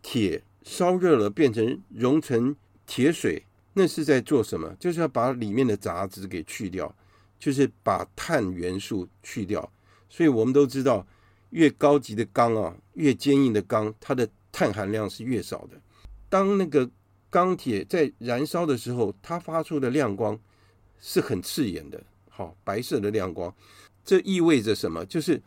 [0.00, 2.56] 铁烧热了变成融成
[2.86, 3.42] 铁水，
[3.74, 4.74] 那是在做什么？
[4.80, 6.96] 就是要把里面的杂质给去掉，
[7.38, 9.70] 就是把碳元素去掉。
[10.08, 11.06] 所以我们都知道，
[11.50, 15.78] 越高级的钢啊，越坚硬的钢，它的碳含量是越少的。
[16.30, 16.88] 当那个
[17.28, 20.40] 钢铁在燃烧的时候，它发出的亮光。
[21.00, 23.54] 是很刺眼的，好，白色的亮光，
[24.04, 25.04] 这意味着什么？
[25.06, 25.40] 就是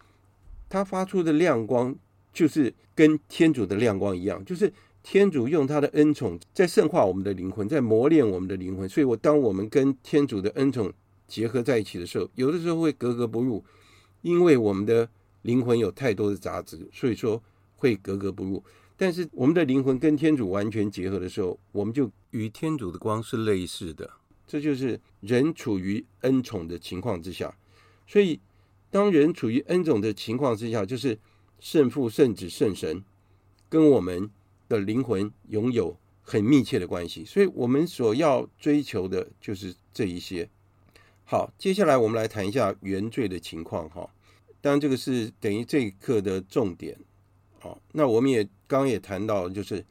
[0.70, 1.96] 它发出的亮光，
[2.34, 4.72] 就是跟天主的亮光一样，就是
[5.04, 8.88] 天主用他的恩宠在圣化我们的灵魂，在磨练我们的灵魂。
[8.88, 10.94] 所以，我当我们跟天主的恩宠
[11.28, 13.64] 结合在一起的时候，有的时候会格格不入，
[14.22, 15.10] 因为我们的
[15.42, 17.42] 灵魂有太多的杂质，所以说
[17.76, 18.64] 会格格不入。
[18.96, 24.08] 但是我们的灵魂跟天主完全结合的时候，我们就与天主的光是类似的。
[24.52, 27.56] 这就是人处于恩宠的情况之下。
[28.06, 28.38] 所以，
[28.90, 31.18] 当人处于恩宠的情况之下，就是
[31.62, 33.02] 圣父、圣子、圣神
[33.70, 34.30] 跟我们
[34.68, 37.24] 的灵魂拥有很密切的关系。
[37.24, 40.50] 所以我们所要追求的就是这一些。
[41.24, 43.90] 好，接下来我们来谈一下原罪的情况。
[43.90, 44.14] 哈，
[44.60, 47.00] 当然这个是等于这一课的重点。
[47.58, 49.86] 好，那我们也刚也谈到，就是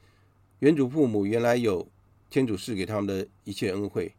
[0.59, 1.87] 原主父母原来有
[2.29, 4.13] 天主赐给他们的一切恩惠，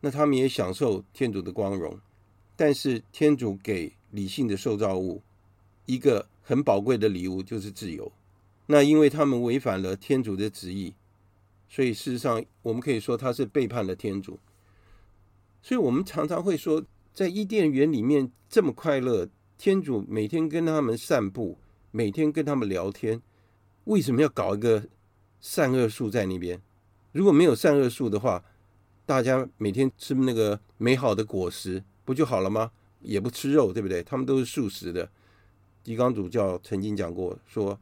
[0.00, 1.98] 那他们也享受天主的光荣，
[2.56, 5.22] 但是天主给理性的受造物
[5.86, 8.10] 一个很宝贵的礼物，就是自由。
[8.66, 10.94] 那因为他们违反了天主的旨意，
[11.68, 14.38] 所以事实上我们可以说他是背叛了天主。
[15.62, 21.58] 所以我们常常会说，在伊甸园里面这么快乐，天主每天跟他们散步。
[21.90, 23.22] 每天跟他们聊天，
[23.84, 24.86] 为什么要搞一个
[25.40, 26.60] 善恶树在那边？
[27.12, 28.44] 如果没有善恶树的话，
[29.08, 32.70] 大家每天吃那个美好的果实不就好了吗？
[33.00, 34.02] 也不吃肉，对不对？
[34.02, 35.08] 他们都是素食的。
[35.82, 37.80] 狄刚主教曾经讲过，说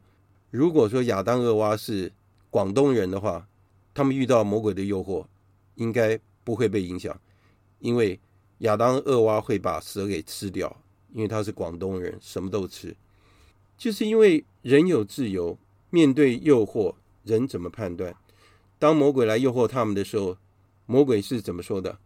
[0.51, 2.09] 如果说亚当、厄娃是
[2.49, 3.45] 广东人的话，
[3.93, 5.25] 他们遇到魔鬼的诱惑，
[5.75, 7.19] 应该不会被影响，
[7.79, 8.17] 因为
[8.59, 12.95] 亚当、厄娃会把蛇给吃掉，因为他是广东人，什么都吃。
[13.77, 15.59] 就是因为人有自由，
[15.89, 18.15] 面对诱惑，人怎么判断？
[18.79, 20.37] 当魔鬼来诱惑他们的时候，
[20.87, 21.99] 魔鬼是怎么说的？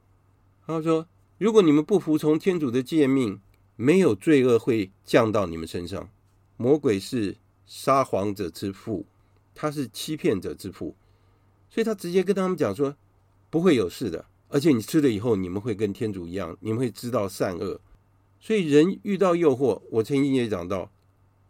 [0.67, 1.07] 他说
[1.39, 3.39] ：“如果你们不服从天主的诫命，
[3.75, 6.09] 没有罪恶会降到你们身上。
[6.57, 9.05] 魔鬼是撒谎者之父，
[9.55, 10.95] 他是欺骗者之父，
[11.69, 12.95] 所以他直接跟他们讲说，
[13.49, 14.25] 不会有事的。
[14.49, 17.79] 而且你吃了以后，你们会跟天主一样，你们会知道善恶。
[18.39, 20.91] 所以人遇到诱惑，我曾经也讲到。”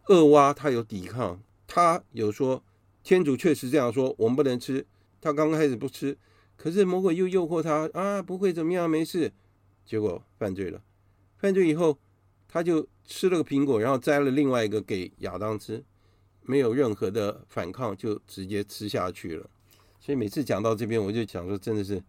[0.07, 2.61] 恶蛙他有抵抗，他有说
[3.03, 4.86] 天主确实这样说，我们不能吃。
[5.21, 6.17] 他刚开始不吃，
[6.62, 9.32] 可是魔鬼又诱惑他啊，不会怎么样，没事。
[9.84, 10.80] 结果犯罪了，
[11.39, 11.97] 犯罪以后
[12.47, 15.84] 他就吃了个苹果，然后摘了另外一个给亚当吃，
[16.43, 19.49] 没有任何的反抗，就直接吃下去了。
[19.99, 21.99] 所以每次讲到这边，我就想说，真的是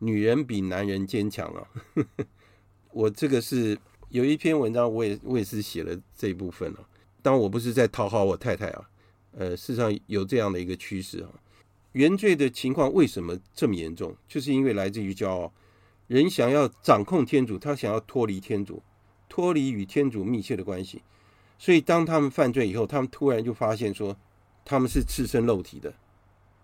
[0.00, 1.66] 女人比男人坚强啊。
[2.92, 3.78] 我这个是
[4.10, 6.86] 有一篇文章，我也我也是写了这一部分了。
[7.22, 8.90] 当然我不是在讨好我太太啊，
[9.32, 11.30] 呃，事实上有这样的一个趋势啊。
[11.92, 14.16] 原罪的情况为什么这么严重？
[14.28, 15.52] 就是因为来自于骄傲，
[16.06, 18.82] 人想要掌控天主，他想要脱离天主，
[19.28, 21.02] 脱离与天主密切的关系。
[21.58, 24.16] 所以当他们犯罪以后，他们突然就发现说
[24.64, 25.92] 他们是赤身露体的，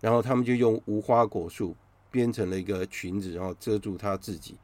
[0.01, 1.77] 然后他们就用无花果树
[2.11, 4.57] 编成了一个裙子，然后遮住他自己。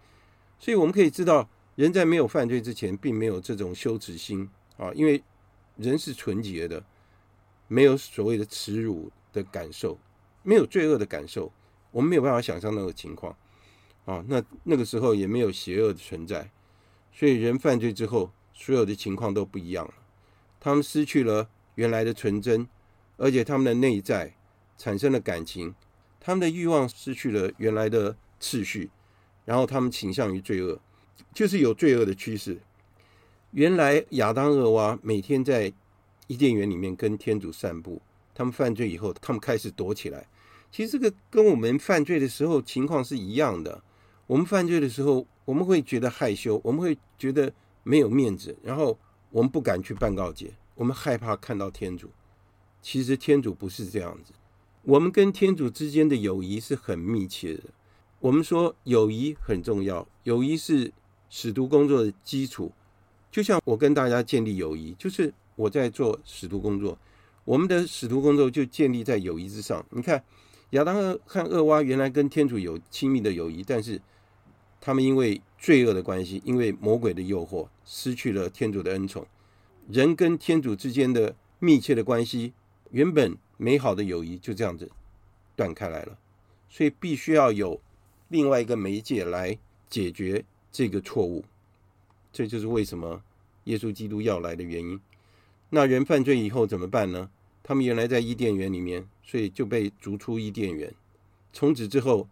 [0.59, 5.23] 所以我们可以知道，人在没有犯罪之前，并没有这种羞耻心啊，因为。
[5.79, 6.85] 人是纯洁的，
[7.67, 9.99] 没有所谓的耻辱的感受，
[10.43, 11.53] 没有罪恶的感受，
[11.91, 13.37] 我们没有办法想象那个情况
[14.05, 14.25] 啊。
[14.29, 16.51] 那那个时候也没有邪恶的存在，
[17.13, 19.95] 所以人犯罪之后，所有的情况都不一样了。
[20.59, 22.69] 他们失去了原来的纯真，
[23.17, 24.35] 而且他们的内在
[24.77, 25.75] 产生了感情，
[26.21, 28.91] 他们的欲望失去了原来的次序，
[29.45, 30.81] 然后他们倾向于罪恶，
[31.33, 32.61] 就是有罪恶的趋势。
[33.53, 35.73] 原来亚当、厄娃每天在
[36.27, 38.01] 伊甸园里面跟天主散步。
[38.35, 40.27] 他们犯罪以后，他们开始躲起来。
[40.71, 43.83] 其实这个跟我们犯罪的时候情况是一样的。
[44.27, 47.53] 我们犯罪的时候，我们会觉得害羞，我们会觉得
[47.83, 48.99] 没有面子，然后
[49.31, 52.11] 我们不敢去办告解，我们害怕看到天主。
[52.81, 54.33] 其实天主不是这样子。
[54.83, 57.65] 我们跟天主之间的友谊是很密切的。
[58.19, 60.93] 我们说友谊很重要，友谊是
[61.29, 62.73] 使徒工作的基础。
[63.31, 66.99] 就像我跟大家建立友谊，就是我在做使徒工作，
[67.45, 69.85] 我们的使徒工作就建立在友谊之上。
[69.91, 70.23] 你看，
[70.71, 74.01] 亚当和厄娃原来跟天主有亲密的友谊，但是
[74.81, 79.27] 他们因为罪恶的关系，因为魔鬼的诱惑，失去了天主的恩宠。
[79.89, 82.53] 人跟天主之间的密切的关系，
[82.91, 84.91] 原本美好的友谊就这样子
[85.57, 86.19] 断开来了。
[86.69, 87.81] 所以必须要有
[88.29, 89.59] 另外一个媒介来
[89.91, 91.45] 解决这个错误。
[92.33, 93.21] 这就是为什么
[93.65, 94.99] 耶稣基督要来的原因。
[95.75, 97.31] 那人犯罪以后怎么办呢？
[97.63, 100.93] 他们原来在伊甸园里面，所以就被逐出伊甸园。
[101.51, 102.29] 从此之后，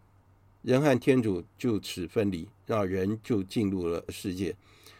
[0.61, 4.55] 人和天主就此分离，让人就进入了世界。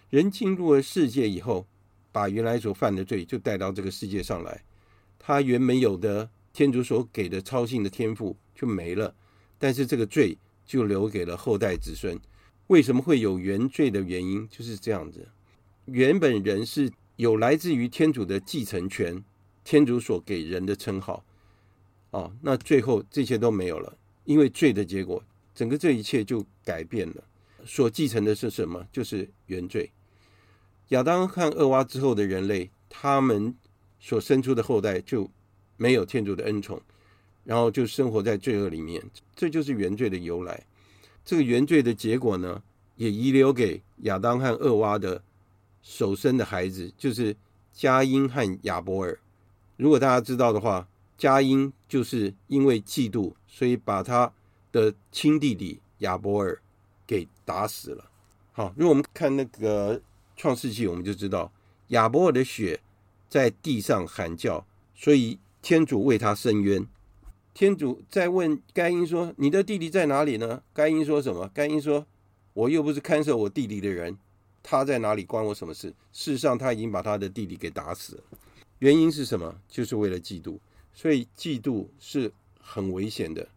[0.10, 1.68] 人进入了世界以后，
[2.12, 4.64] 把原来所犯的罪就带到这个世界上来。
[5.20, 9.14] 他原本有的天主所给的超性的天赋就没了，
[9.60, 10.36] 但是这个罪
[10.66, 12.20] 就留给了后代子孙。
[12.66, 15.28] 为什么会有原罪的原因就是这样子。
[15.86, 19.24] 原本人是有来自于天主的继承权，
[19.64, 21.24] 天主所给人的称号，
[22.12, 27.24] 哦，那最后这些都没有了，因为罪的结果，整个这一切就改变了。
[27.64, 28.86] 所继承的是什么？
[28.92, 29.92] 就是原罪。
[30.90, 33.56] 亚当和厄娃之后的人类，他们
[34.00, 35.30] 所生出的后代就
[35.78, 36.82] 没有天主的恩宠，
[37.44, 39.04] 然后就生活在罪恶里面，
[39.36, 40.66] 这就是原罪的由来。
[41.24, 42.64] 这个原罪的结果呢，
[42.96, 45.24] 也遗留给亚当和厄娃的
[45.82, 47.36] 首生的孩子，就是
[47.74, 49.20] 加因和亚伯尔。
[49.78, 54.32] 如果大家知道的话，加因就是因为嫉妒，所以把他
[54.72, 56.62] 的亲弟弟亚伯尔
[57.06, 58.10] 给打死了。
[58.52, 60.02] 好，如果我们看那个
[60.36, 61.52] 创世纪，我们就知道
[61.90, 62.82] 亚伯尔的血
[63.30, 64.66] 在地上喊叫，
[64.96, 66.86] 所以天主为他伸冤。
[67.54, 71.50] 天主在问该因说：“你的弟弟在哪里呢？”该因说什么？
[71.54, 72.06] 该因说
[72.54, 74.18] ：“我又不是看守我弟弟的人，
[74.64, 78.24] 他在哪里关我什么事？”事实上，他已经把他的弟弟给打死了。
[78.80, 79.56] 原因是什么？
[79.68, 80.58] 就是为了嫉妒。
[80.94, 83.48] 所以嫉妒是很危险的，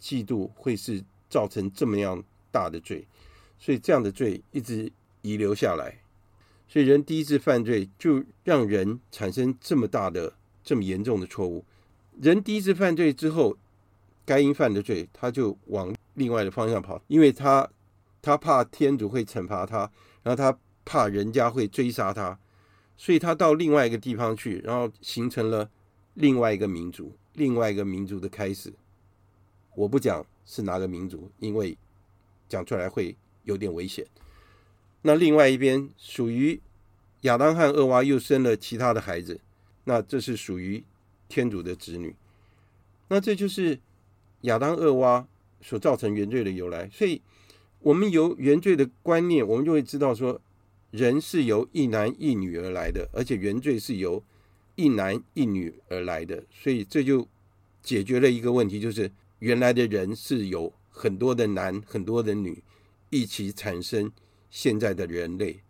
[0.00, 3.06] 嫉妒会是造成这么样大的罪。
[3.58, 4.92] 所以这样的罪一直
[5.22, 5.98] 遗留下来。
[6.68, 10.32] 所以人第一次犯罪，就让人产生这么大的、
[10.62, 11.64] 这么严重的错误。
[12.20, 13.56] 人第一次犯罪之后，
[14.24, 17.68] 该因犯的罪，他就往另外的方向跑，因为他
[18.20, 19.90] 他怕天主会惩罚他，
[20.26, 22.36] 然后他怕人家会追杀他，
[22.96, 25.70] 所以他到另外一个地方去，然后形成了
[26.14, 28.72] 另外一个民族，另外一个民族的开始。
[29.76, 31.78] 我不讲是哪个民族，因为
[32.48, 33.14] 讲出来会
[33.44, 34.04] 有点危险。
[35.02, 36.60] 那另外一边属于
[37.20, 39.40] 亚当和厄娃又生了其他的孩子，
[39.84, 40.82] 那这是属于。
[41.28, 42.14] 天主的子女，
[43.08, 43.80] 那这就是
[44.42, 45.26] 亚当、厄娃
[45.60, 46.88] 所造成原罪的由来。
[46.90, 47.20] 所以，
[47.86, 50.40] 我们由原罪的观念，我们就会知道说，
[50.90, 54.20] 人是由一男一女而来的，而且原罪是由
[54.74, 56.42] 一男一女而来的。
[56.50, 57.28] 所以，这就
[57.84, 59.08] 解决了一个问题，就是
[59.38, 62.60] 原来的人是有很多的男、很多的女
[63.10, 64.10] 一起产生
[64.50, 65.60] 现在的人类，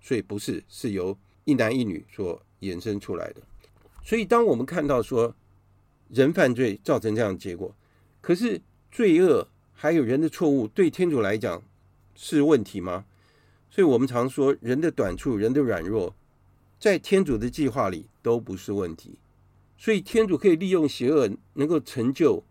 [0.00, 3.42] 所以不是是由一男一女所衍生出来的。
[4.02, 5.36] 所以，当我们看到说
[6.08, 7.76] 人犯罪造成这样的结果，
[8.22, 9.46] 可是罪恶
[9.82, 11.62] 还有人的错误对天主来讲
[12.14, 13.06] 是问题吗？
[13.70, 16.14] 所以我们常说人的短处、人的软弱，
[16.78, 19.18] 在天主的计划里都不是问题。
[19.78, 22.44] 所以天主可以利用邪恶能够成就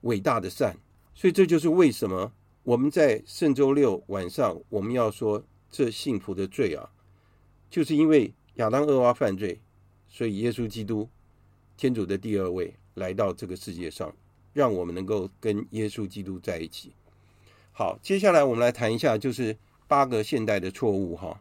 [0.00, 0.76] 伟大的善。
[1.14, 2.32] 所以这就是为什么
[2.64, 5.40] 我们在圣周六晚上我们要说
[5.70, 6.90] 这幸福的罪啊，
[7.70, 9.60] 就是因为亚当、厄娃犯罪。
[10.08, 11.08] 所以，耶稣基督，
[11.76, 14.12] 天主的第二位，来到这个世界上，
[14.58, 16.90] 让我们能够跟耶稣基督在一起。
[17.70, 19.56] 好，接下来我们来谈一下，就是
[19.86, 21.40] 八个现代的错误哈。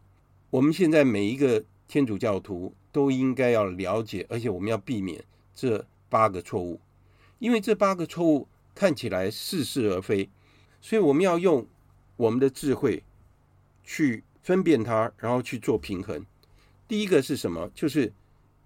[0.52, 5.24] 我们现在每一个天主教徒都应该要了解，而且我们要避免
[5.56, 6.80] 这八个错误，
[7.40, 10.30] 因为这八个错误看起来似是而非，
[10.80, 11.66] 所以我们要用
[12.18, 13.02] 我们的智慧
[13.84, 16.24] 去分辨它，然后去做平衡。
[16.88, 17.72] 第一个是什么？
[17.74, 18.14] 就是。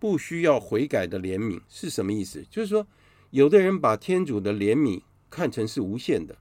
[0.02, 2.44] 不需要悔改的怜悯是什么意思？
[2.50, 2.88] 就是说，
[3.32, 6.38] 有的人把天主的怜悯看成是无限的，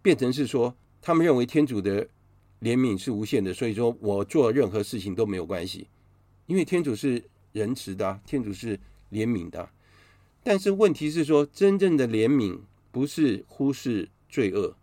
[0.00, 2.08] 变成是说，他们认为天主的
[2.62, 5.86] 怜悯是无限的，所以说我做任何事情都没有关系，
[6.46, 7.22] 因为天主是
[7.52, 8.78] 仁慈的，天主是
[9.12, 9.68] 怜悯的。
[10.42, 12.58] 但是问题是说，真正的怜悯
[12.90, 14.74] 不是忽视罪恶，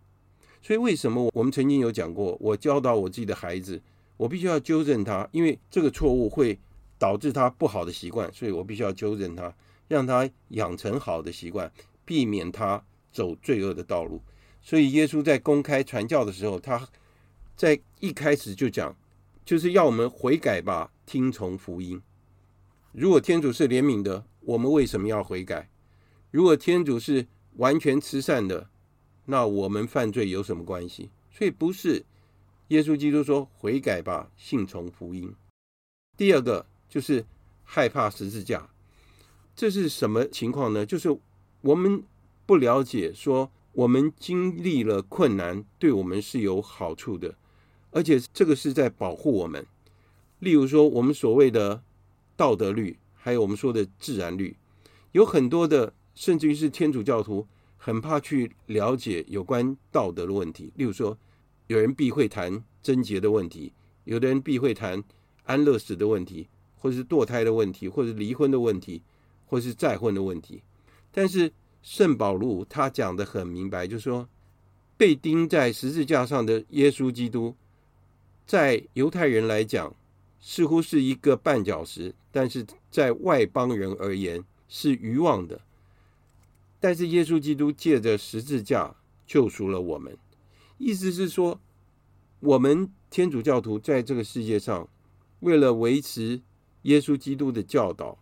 [0.62, 3.80] 所以为什么我们曾经有讲过，我教导我自己的孩子，
[4.16, 6.58] 我必须要纠正他，因为这个错误会。
[6.98, 9.54] 导致他不好的习惯，所以我必须要纠正他，
[9.88, 11.72] 让他养成好的习惯，
[12.04, 14.22] 避免他走罪恶的道路。
[14.60, 16.88] 所以耶稣在公开传教的时候，他
[17.56, 18.96] 在一开始就讲，
[19.44, 22.00] 就是要我们悔改吧，听从福音。
[22.92, 25.68] 如果天主是怜悯的，我们为什么要悔改？
[26.30, 27.26] 如果天主是
[27.56, 28.68] 完全慈善的，
[29.24, 31.10] 那我们犯罪有什么关系？
[31.30, 32.04] 所以不是。
[32.68, 35.34] 耶稣基督说悔改吧，信从福音。
[36.16, 36.66] 第二个。
[36.88, 37.26] 就是
[37.64, 38.70] 害怕十字架，
[39.56, 40.84] 这是什么情况呢？
[40.84, 41.18] 就是
[41.62, 42.04] 我们
[42.44, 47.34] 不了解，说我们经历了困难，对我们是有好处的，
[47.90, 49.66] 而且这个是在保护我们。
[50.40, 51.82] 例如说，我们所谓的
[52.36, 54.54] 道德律，还有我们说的自然律，
[55.12, 57.46] 有很多的，甚至于是天主教徒
[57.78, 60.70] 很怕去了解有关道德的问题。
[60.76, 61.16] 例如说，
[61.68, 63.72] 有人避讳谈贞洁的问题，
[64.04, 65.02] 有的人避讳谈
[65.44, 66.48] 安乐死的问题。
[66.78, 69.02] 或者是堕胎的问题，或是离婚的问题，
[69.46, 70.62] 或是再婚的问题，
[71.12, 74.28] 但是圣保禄他讲的很明白，就是说
[74.96, 77.54] 被钉在十字架上的耶稣基督，
[78.46, 79.94] 在犹太人来讲
[80.40, 85.60] 似乎是一个绊脚石，但是在外邦人而言是愚妄的。
[86.78, 88.94] 但是耶稣基督借着十字架
[89.26, 90.16] 救赎了我们，
[90.78, 91.58] 意思是说，
[92.40, 94.88] 我们天主教徒在这个世界上，
[95.40, 96.42] 为了维持
[96.82, 98.18] 耶稣基督的教导，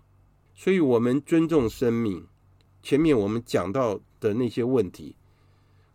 [0.55, 2.27] 所以我们尊重生命。
[2.83, 5.17] 前面我们讲到的那些问题，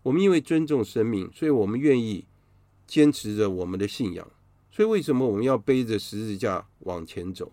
[0.02, 2.26] 我们因为尊重生命，所以我们愿意
[2.88, 4.28] 坚持着我们的信仰。
[4.72, 7.52] 所以为什么我们要背着十字架往前走？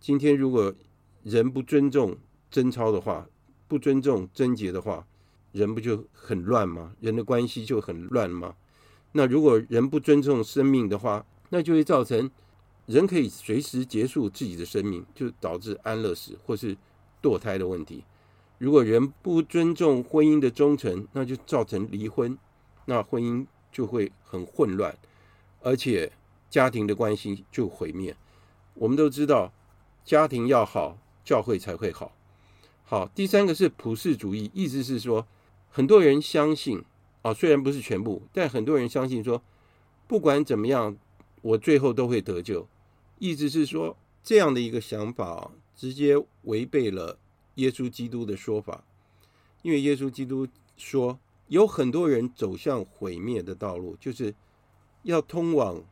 [0.00, 0.74] 今天如果
[1.22, 2.16] 人不尊重
[2.50, 3.28] 贞操的话，
[3.68, 5.06] 不尊重贞洁的话，
[5.52, 6.94] 人不就很乱吗？
[7.00, 8.54] 人的关系就很乱吗？
[9.12, 12.30] 那如果人不尊重生命的话，那就会造成
[12.86, 16.76] 人可以随时结束自己的生命，就导致安乐死或是
[17.22, 18.04] 堕胎的问题。
[18.58, 22.38] 如果人不尊重婚姻的忠诚，那就造成离婚，
[22.86, 24.96] 那婚姻就会很混乱，
[25.62, 26.12] 而且
[26.50, 28.16] 家庭的关系就毁灭。
[28.74, 29.52] 我们都知道。
[30.04, 32.12] 家庭要好，教会才会好。
[32.84, 35.26] 好，第三个是普世主义，意思是说，
[35.70, 36.84] 很多人相信
[37.22, 39.42] 啊，虽然不是全部，但很多人相信说，
[40.06, 40.94] 不管怎么样，
[41.40, 42.68] 我最后都会得救。
[43.26, 47.18] 意思是说，这样的一个想法直接违背了
[47.54, 48.84] 耶稣基督的说法，
[49.62, 50.46] 因为耶稣基督
[50.76, 51.18] 说，
[51.48, 54.34] 有很多人走向毁灭的道路，就是
[55.04, 55.82] 要通往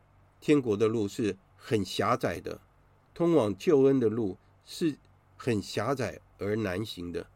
[0.43, 2.61] 天国的路是很狭窄的。
[3.15, 4.99] 通往救恩的路是
[5.39, 7.27] 很狭窄而难行的。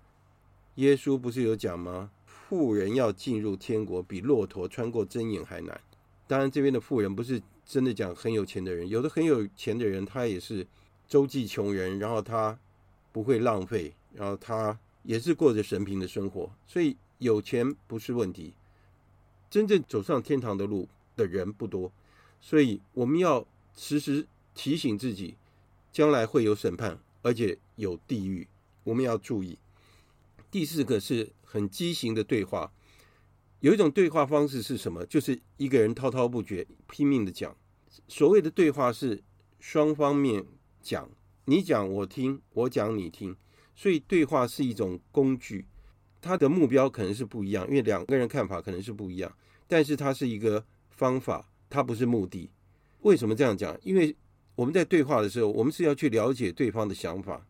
[0.75, 2.11] 耶稣不是有讲吗？
[2.27, 5.81] 富人要进入天国，比骆驼穿过针眼还难。
[6.27, 10.67] 当然，这边的富人不是真的讲很有钱的人，有的很有钱的人，他也是
[11.07, 12.59] 周济穷人，然后他
[13.13, 16.51] 不会浪费，然后他也是过着神平的生活。
[16.67, 18.55] 所以有钱不是问题，
[19.51, 21.93] 真正走上天堂的路的人不多。
[22.41, 23.47] 所以我们要
[23.77, 25.35] 时时提醒自己。
[25.93, 28.47] 将来会有审判，而且有地狱，
[28.85, 29.57] 我们要注意。
[30.51, 32.71] 第四个是很畸形的对话，
[33.67, 35.05] 有一种对话方式是什么？
[35.07, 37.53] 就是一个人滔滔不绝，拼命的讲。
[38.07, 39.21] 所谓的对话是
[39.59, 40.47] 双方面
[40.81, 41.11] 讲，
[41.47, 43.35] 你讲我听，我讲你听，
[43.75, 45.67] 所以对话是一种工具，
[46.21, 49.37] 它的目标可能是不一样，因为两个人看法可能是不一样，
[49.67, 52.49] 但是它是一个方法，它不是目的。
[53.01, 53.77] 为什么这样讲？
[53.83, 54.15] 因为
[54.55, 57.45] 我们在对话的时候，我们是要去了解对方的想法。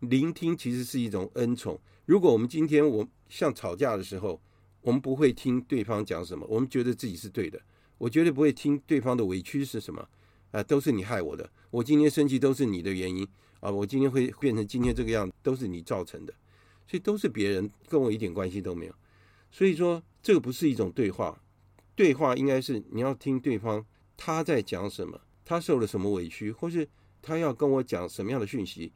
[0.00, 1.80] 聆听其实是一种恩宠。
[2.04, 4.38] 如果我们今天我像吵架的时候，
[4.82, 7.60] 我们不会听对方讲什么，我们觉得自己是对的，
[7.98, 10.06] 我绝对不会听对方的委屈是什么。
[10.52, 13.26] 啊，都是你害我的，我今天生气都是你的原因
[13.60, 16.34] 啊，我今天会变成今天这个样子都是你造成的，
[16.86, 18.94] 所以都是别人，跟我一点关系都没有。
[19.50, 21.42] 所以说，这个不是一种对话，
[21.94, 23.82] 对话应该是你要听对方
[24.14, 25.18] 他在讲什么。
[25.44, 26.86] 他受了什么委屈，或是
[27.22, 28.92] 他要跟我讲什么样的讯息，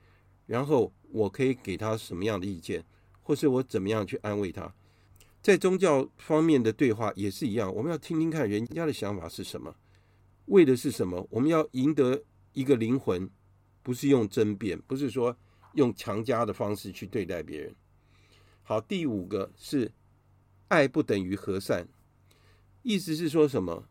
[0.47, 2.84] 然后我可以给他什么样的意见，
[3.22, 4.72] 或是我怎么样去安慰他。
[5.47, 9.72] 在宗教方面的对话也是一样，我们要听听看人家的想法是什么，
[10.47, 11.24] 为的是什么？
[11.30, 12.20] 我们要赢得
[12.53, 13.30] 一个灵魂，
[13.80, 15.36] 不是用争辩，不是说
[15.74, 17.72] 用强加的方式去对待别人。
[18.64, 19.92] 好，第五个是
[20.66, 21.86] 爱不等于和善，
[22.82, 23.88] 意思是说什么？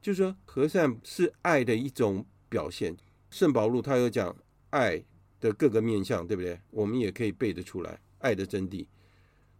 [0.00, 2.96] 就是说，和善是爱的一种表现。
[3.28, 4.36] 圣保禄他有讲
[4.70, 5.04] 爱
[5.40, 6.60] 的各个面向，对不对？
[6.70, 8.86] 我们也可以背得出来，爱的真谛。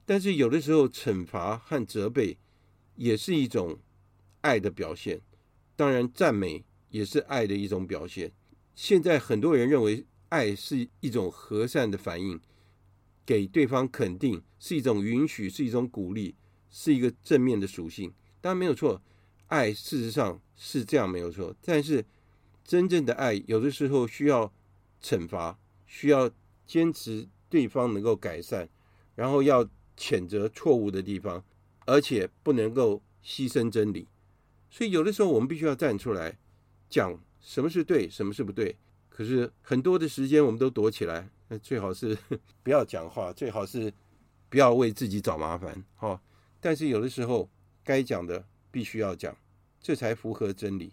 [0.05, 2.36] 但是有的时候，惩罚和责备
[2.96, 3.78] 也是一种
[4.40, 5.20] 爱的表现。
[5.76, 8.32] 当然，赞美也是爱的一种表现。
[8.74, 12.40] 现在很多人认为爱是一种和善的反应，
[13.24, 16.34] 给对方肯定是一种允许，是一种鼓励，
[16.70, 18.12] 是一个正面的属性。
[18.40, 19.03] 当然没有错。
[19.48, 22.03] 爱事实上是这样没有错，但是
[22.64, 24.50] 真正的爱有的时候需要
[25.03, 26.30] 惩罚，需要
[26.66, 28.66] 坚持对方能够改善，
[29.14, 31.45] 然后要谴责错误的地方，
[31.86, 34.09] 而且不能够牺牲真理。
[34.70, 36.38] 所以有的时候我们必须要站出来
[36.88, 38.76] 讲什么是对，什么是不对。
[39.09, 42.16] 可是很多的时间我们都躲起来，那最好是
[42.62, 43.93] 不要讲话，最好是
[44.49, 45.84] 不要为自己找麻烦。
[45.97, 46.20] 哈，
[46.61, 47.49] 但是有的时候
[47.84, 49.36] 该讲的必须要讲。
[49.84, 50.93] 这才符合真理。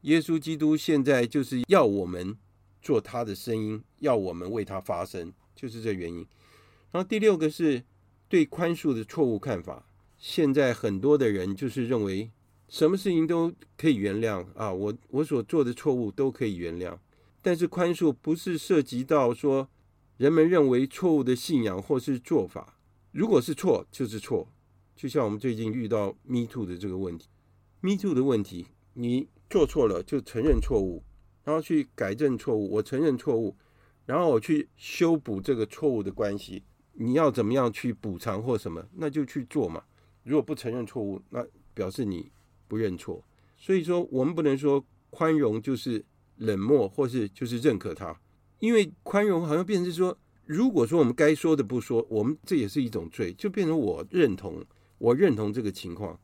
[0.00, 2.36] 耶稣基督现在就是要我们
[2.82, 6.26] 做他的声音，要我们为他发声，就是这原因。
[6.90, 7.84] 然后第六个是
[8.34, 9.86] 对宽恕的错误看法。
[10.18, 12.32] 现在很多的人就是认为
[12.66, 16.98] 什么事情都可以原谅啊，我我所做的错误都可以原谅。
[17.40, 19.68] 但是宽恕不是涉及到说
[20.16, 22.76] 人们认为错误的信仰或是做法，
[23.12, 24.48] 如果是错就是错。
[24.96, 27.28] 就像我们最近遇到 Me Too 的这个问题。
[27.80, 31.04] Me too 的问题，你做错了就承认错误，
[31.44, 32.68] 然后去改正错误。
[32.72, 33.54] 我承认错误，
[34.06, 36.64] 然后我去修补这个错误的关系，
[36.94, 39.82] 你要怎么样去补偿或什么，那就去做嘛。
[40.22, 42.30] 如果不承认错误，那表示你
[42.66, 43.22] 不认错。
[43.56, 46.04] 所以说，我们不能说宽容就是
[46.36, 48.18] 冷漠，或是就是认可他，
[48.58, 54.64] 因为宽容好像变成是说，如果说我们该说的不说，我们这也是一种罪，就变成我认同，
[54.98, 56.18] 我认同这个情况，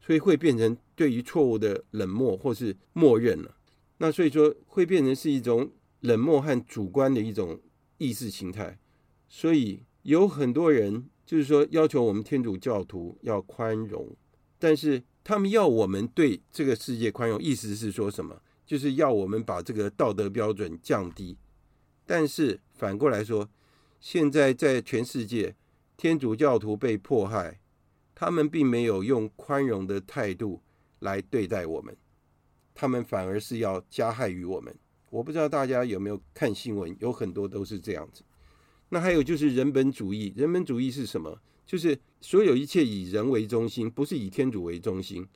[0.00, 3.56] 所以会变成对于错误的冷漠或是默认了。
[3.98, 5.70] 那所以说会变成是一种
[6.00, 7.58] 冷漠和主观的一种
[7.98, 8.78] 意识形态。
[9.28, 14.16] 所以有很多人就是说要求我们天主教徒要宽容，
[14.56, 18.40] 但是他们要我们对这个世界宽容，意思是说什么？
[18.64, 21.36] 就是要我们把这个道德标准降低。
[22.06, 23.50] 但是反过来说，
[23.98, 25.56] 现在在全世界
[25.96, 27.58] 天主教徒被迫害，
[28.14, 30.62] 他们并没有用宽容的态度
[31.00, 31.96] 来对待我们，
[32.76, 34.72] 他们反而是要加害于我们。
[35.10, 38.22] 我不知道大家有没有看新闻，有很多都是这样子。
[38.90, 41.40] 那还有就是人本主义，人本主义是什么？
[41.66, 45.26] 就是所有一切以人为中心，不是以天主为中心。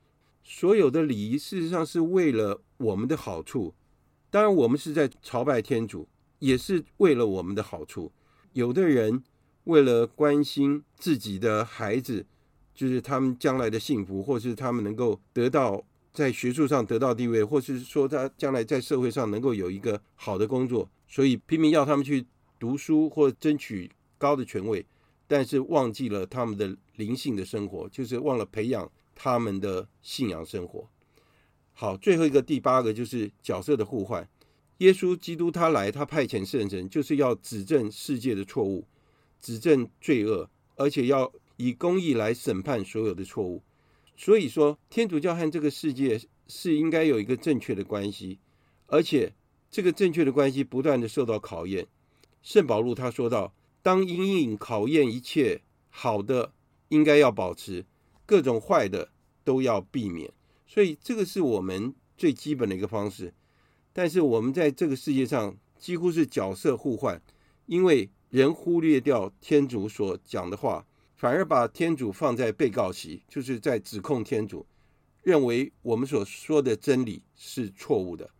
[0.44, 3.74] 所有的礼仪事实上是为了我们的好处，
[4.30, 8.12] 当然我们是在朝拜天主，也是为了我们的好处。
[8.52, 9.24] 有的人
[9.64, 12.24] 为了关心自己的孩子，
[12.72, 22.24] 就是他们将来的幸福，或是他们能够得到在学术上得到地位，或是说他将来在社会上能够有一个好的工作，所以拼命要他们去。
[22.60, 24.86] 读书或争取高的权位，
[25.26, 30.88] 但是忘记了他们的灵性的生活，就是忘了培养他们的信仰生活。
[31.72, 34.28] 好，最后一个第八个就是角色的互换。
[34.78, 38.84] 耶稣基督他来，他派遣圣神，就是要指正世界的错误，
[39.40, 43.62] 指正罪恶，而且要以公义来审判所有的错误。
[44.16, 48.38] 所以说，天主教和这个世界是应该有一个正确的关系，
[48.86, 49.32] 而且
[49.70, 51.86] 这个正确的关系不断的受到考验。
[52.42, 55.60] 圣保禄他说道：“当阴影考验一切
[55.90, 56.52] 好的，
[56.88, 57.84] 应该要保持；
[58.24, 59.10] 各种坏的
[59.44, 60.32] 都要避免。
[60.66, 63.34] 所以这个是我们最基本的一个方式。
[63.92, 67.20] 但是我们在这个世界上几乎是角色互换，
[67.66, 70.86] 因为人忽略掉天主所讲的话，
[71.16, 74.64] 反而把天主放在被告席，就是在指控天主，
[75.22, 78.30] 认为我们所说的真理是错误的。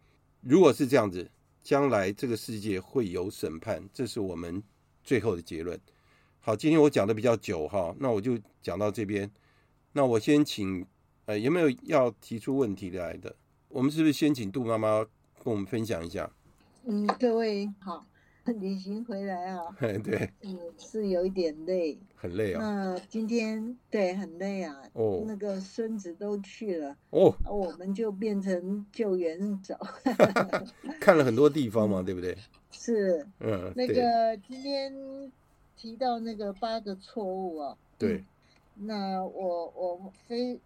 [0.40, 1.30] 如果是这样子。”
[1.70, 4.60] 将来这个世界会有审判，这是我们
[5.04, 5.80] 最后的结论。
[6.40, 9.30] 好，今天我讲的比较久哈，那我就讲到这边。
[9.92, 10.84] 那我先请，
[11.26, 13.36] 呃，有没有要提出问题来的？
[13.68, 15.06] 我们是不是先请杜妈妈
[15.44, 16.28] 跟我们分享一下？
[16.88, 18.04] 嗯，各位好。
[18.60, 19.62] 旅行回来啊，
[20.02, 22.60] 对，嗯，是有一点累，很累啊。
[22.60, 29.76] 那今天对很累啊，哦，那个孙子都去了，哦，我们就变成救援走，
[31.00, 32.36] 看了很多地方嘛，对不对？
[32.70, 34.92] 是，嗯，那个今天
[35.76, 38.24] 提到那个八个错误啊，对，
[38.74, 40.58] 那我我非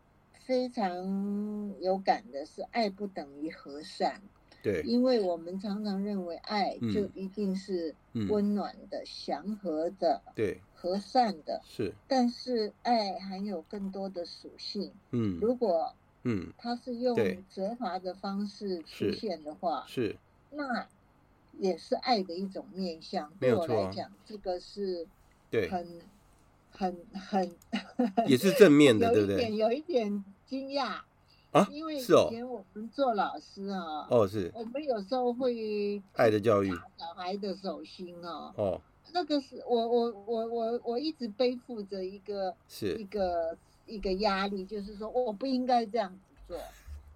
[0.46, 4.22] 非常有感的是，爱不等于和善。
[4.64, 7.94] 对，因为我们常常认为爱就一定是
[8.30, 11.92] 温暖的、嗯、祥和的、对和善的，是。
[12.08, 14.90] 但是爱还有更多的属性。
[15.10, 17.14] 嗯，如果嗯，它是用
[17.50, 20.16] 责罚的方式出现的话，是，
[20.50, 20.86] 那
[21.58, 23.30] 也是爱的一种面向。
[23.38, 25.06] 没有错、啊、对我来讲，这个是
[25.50, 26.00] 对很
[26.70, 27.54] 很很
[28.26, 29.54] 也是正面的， 对不对？
[29.54, 31.00] 有一点惊讶。
[31.54, 38.80] 啊，因为以前我们做老师啊，哦是，我们有时候会爱的教育小孩的手心哦，哦，
[39.12, 46.58] 那个是我我我我我一直背负着一个是一个一个压力，就是说我不应该这样子做，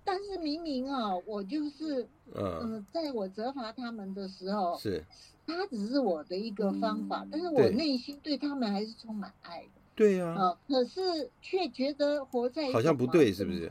[0.04, 5.04] 但是明明啊，我就是嗯、呃，在我责罚他们的时候，是，
[5.48, 13.68] 他只是我的一个方法，但是我内心对他们还是充满爱的，对呀，啊，可是却觉得活在好像不对，是不是？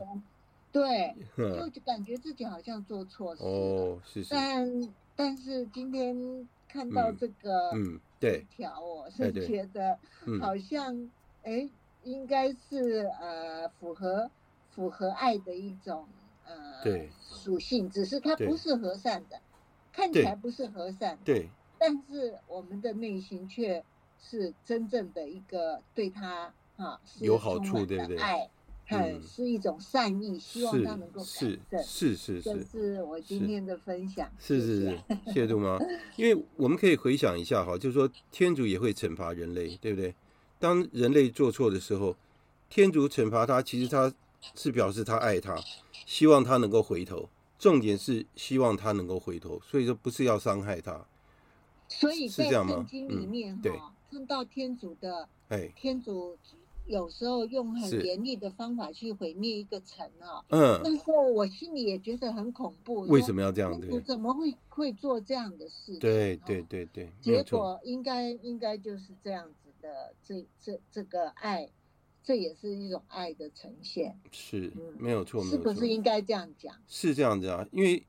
[0.78, 1.14] 对，
[1.70, 4.30] 就感觉自己好像做错事哦，是是。
[4.30, 9.98] 但但是今天看到这个嗯，对条，我是觉得
[10.40, 11.10] 好像
[11.42, 11.68] 哎，
[12.04, 14.30] 应该是呃符合
[14.70, 16.06] 符合爱的一种
[16.46, 19.40] 呃对属性，只是它不是和善的，
[19.92, 21.48] 看起来不是和善，对，
[21.78, 23.84] 但是我们的内心却
[24.20, 28.16] 是真正的一个对他啊有好处，对不对？
[28.18, 28.48] 爱。
[28.88, 31.82] 很是一种善意，希望他能够改正。
[31.82, 34.30] 是是是，这是我今天的分享。
[34.38, 35.78] 是是是，谢谢杜妈。
[36.16, 40.14] 因为我们可以回想一下哈，就是说天主也会惩罚人类，对不对？
[40.58, 42.16] 当人类做错的时候，
[42.68, 44.12] 天主惩罚他，其实他
[44.54, 45.56] 是表示他爱他，
[46.06, 47.28] 希望他能够回头。
[47.58, 51.04] 重点是希望他能够回头，所以说不是要伤害他。
[51.88, 56.36] 所以在圣经里面哈，看到天主的，哎，天主
[56.88, 60.44] 有时候用很严厉的方法去毁灭一个城啊。
[60.48, 63.02] 嗯，那时候我心里也觉得很恐怖。
[63.02, 63.86] 为什么要这样子？
[63.86, 65.98] 天主怎么会会做这样的事情？
[66.00, 71.68] 对对对对，结果应该应该就是这样子的，这这这个爱。
[72.20, 76.74] 这也是一种爱的呈现，是没有错，是不是应该这样讲？
[76.86, 78.04] 是这样子啊，因为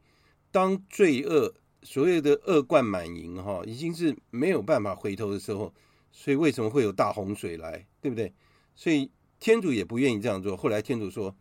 [0.51, 1.53] 当罪恶
[1.83, 5.73] 所谓的恶贯满盈哈，已经是没有办法回头的时候，
[6.11, 8.33] 所以为什么会有大洪水来，对不对？
[8.79, 9.11] 所以
[9.41, 10.55] 天主也不愿意这样做。
[10.55, 11.35] 后来天主说，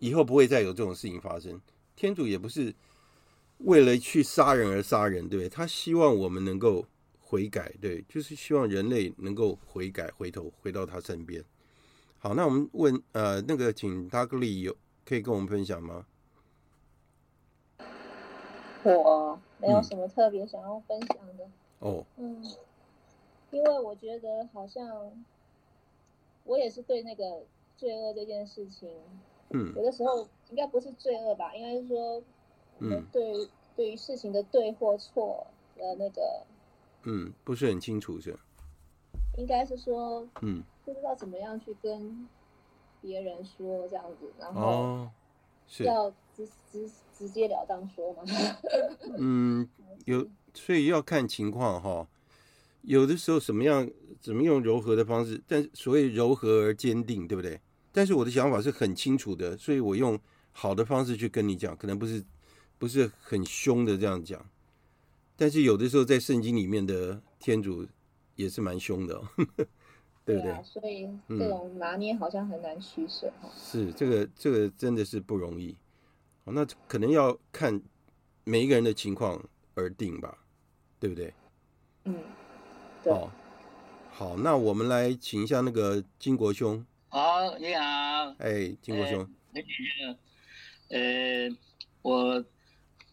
[0.00, 1.60] 以后不会再有这种事情发生。
[1.94, 2.74] 天主也不是
[3.58, 5.48] 为了去杀人而杀人，对不对？
[5.48, 6.84] 他希望我们能够
[7.20, 11.44] 悔改，对，就是希望人类能够悔改，回头回到他身边。
[12.18, 16.04] 好，那我们问呃，那个请达格利有可以跟我们分享吗？
[18.82, 21.48] 我没有什么特别想要分享的。
[21.78, 22.44] 哦，嗯，
[23.52, 24.84] 因为我觉得好像
[26.44, 27.44] 我也是对那个
[27.76, 28.88] 罪恶这件事情，
[29.50, 32.22] 嗯，有的时候应该不是罪恶吧，应该是说，
[32.78, 36.44] 嗯，对，对于事情的对或错的那个，
[37.04, 38.36] 嗯，不是很清楚是。
[39.38, 42.28] 应该是说，嗯，不知道怎么样去跟
[43.00, 45.10] 别人说这样子，然后哦，
[45.66, 48.22] 是要直直直截了当说吗？
[49.16, 49.68] 嗯，
[50.04, 52.06] 有，所以要看情况哈。
[52.82, 53.88] 有的时候什么样，
[54.20, 57.60] 怎么用柔和的方式，但所谓柔和而坚定，对不对？
[57.90, 60.18] 但是我的想法是很清楚的，所以我用
[60.52, 62.24] 好的方式去跟你讲，可能不是
[62.78, 64.44] 不是很凶的这样讲。
[65.36, 67.86] 但是有的时候在圣经里面的天主。
[68.34, 69.28] 也是蛮凶的，哦，
[70.24, 70.50] 对不对？
[70.50, 73.50] 啊，所以这种拿捏好像很难取舍哈，嗯。
[73.54, 75.76] 是这个，这个真的是不容易。
[76.44, 77.78] 那可能要看
[78.44, 79.40] 每一个人的情况
[79.74, 80.38] 而定吧，
[80.98, 81.34] 对不对？
[82.04, 82.14] 嗯，
[83.02, 83.12] 对。
[83.12, 83.32] 好，
[84.10, 86.84] 好，那我们来请一下那个金国兄。
[87.08, 87.82] 好，你好。
[88.38, 89.28] 哎，金国兄。
[90.88, 91.56] 呃，呃，
[92.02, 92.44] 我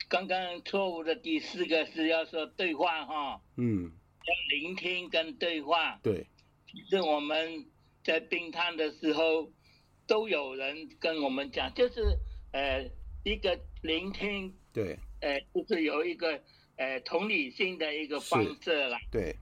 [0.07, 3.41] 刚刚错误的第四个是要说对话哈。
[3.57, 3.91] 嗯。
[4.21, 6.27] 要聆听跟对话，对，
[6.67, 7.65] 其实我们
[8.03, 9.49] 在病榻的时候，
[10.05, 12.03] 都有人跟我们讲，就是
[12.51, 12.87] 呃
[13.23, 16.39] 一个聆听，对，呃就是有一个
[16.75, 19.35] 呃同理心的一个方式啦，对，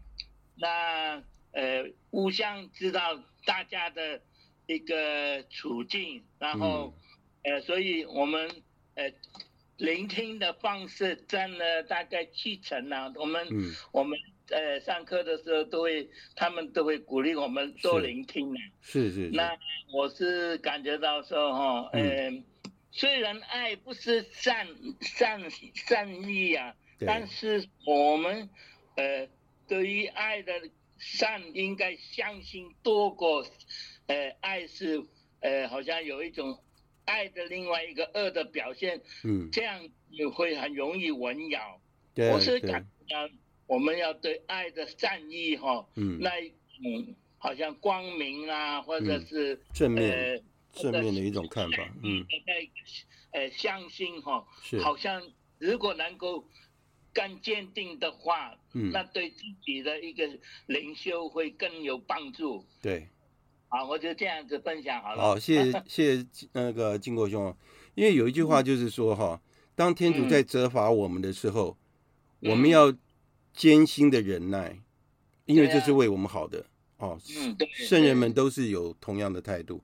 [0.58, 4.22] 那呃互相知道大家的
[4.66, 6.94] 一个处境，然后、
[7.44, 8.50] 嗯、呃所以我们
[8.96, 9.12] 呃
[9.78, 14.18] 聆听的方式占了大概七成啊，我们、嗯、我们。
[14.50, 18.60] 呃，上课的时候都会，他们都会鼓励我们多聆听的。
[18.80, 19.30] 是是，是。
[19.34, 19.58] 那
[19.92, 22.46] 我是感觉到说哈，呃、嗯，
[22.90, 24.66] 虽然爱不是善
[25.02, 25.42] 善
[25.74, 26.74] 善意啊，
[27.06, 28.50] 但是我们
[28.96, 29.28] 呃
[29.68, 30.54] 对于爱的
[30.98, 33.46] 善应该相信多过，
[34.08, 35.06] 呃，爱是
[35.42, 36.64] 呃好像有一种
[37.06, 39.02] 爱的另外一个恶的表现。
[39.24, 39.50] 嗯。
[39.52, 41.80] 这样也会很容易混淆。
[42.14, 42.30] 对。
[42.32, 43.34] 我是感觉到。
[43.68, 50.42] 我们要对爱的善意哈，嗯，那嗯，好像光明啊，或者是、嗯、正面、呃、
[50.72, 52.26] 正面的一种看法，嗯，
[53.32, 55.22] 呃，相信哈，是，好像
[55.60, 56.48] 如果能够
[57.18, 60.30] 更坚定的话，嗯，那对自己的一个
[60.68, 62.64] 灵修会更有帮助。
[62.80, 63.10] 对，
[63.70, 65.22] 好，我就这样子分享好了。
[65.24, 67.58] 好，谢谢 谢谢那个金国兄，
[67.96, 71.76] 因为有一句话就是说哈、嗯，当天主在责罚我们的时候，
[72.42, 72.94] 嗯、我们要。
[73.54, 74.84] 艰辛的忍耐，
[75.46, 76.64] 因为这是为我们好的
[76.98, 77.20] 哦。
[77.40, 79.84] 嗯圣人们都是有同样的态度。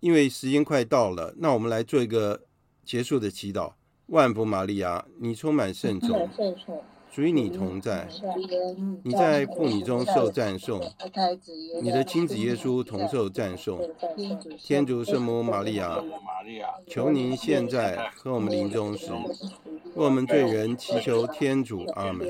[0.00, 2.48] 因为时间快到了，那我们来做一个
[2.84, 3.74] 结束的祈祷。
[4.08, 6.26] 万福玛利亚，你充满圣宠，
[7.12, 8.08] 主与你同在，
[9.02, 10.80] 你在妇女中受赞颂，
[11.82, 13.78] 你的亲子耶稣同受赞颂。
[14.56, 16.02] 天主圣母玛利亚，
[16.86, 19.12] 求您现在和我们临终时，
[19.94, 21.84] 为我们罪人祈求天主。
[21.94, 22.28] 阿门。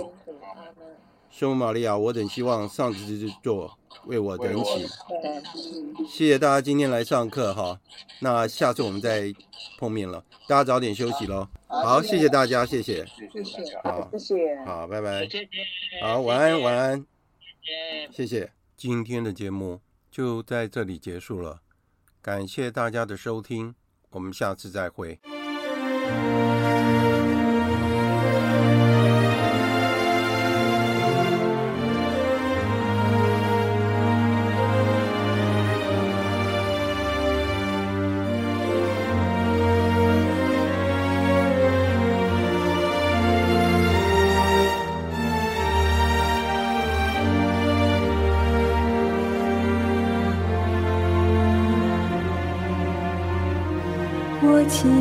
[1.30, 4.86] 圣母玛利亚，我等希望上帝之座为我等起。
[6.08, 7.78] 谢谢大家今天来上课哈，
[8.20, 9.32] 那下次我们再
[9.78, 11.46] 碰面了，大家早点休息喽。
[11.66, 12.28] 好，谢谢。
[12.28, 15.28] 大家，谢谢，谢谢，好，谢谢，好，拜拜，
[16.02, 17.06] 好，晚安，晚安，
[18.10, 18.52] 谢谢。
[18.76, 21.60] 今天的节目就在这里结束了，
[22.22, 23.74] 感谢大家的收听，
[24.10, 25.18] 我们下次再会。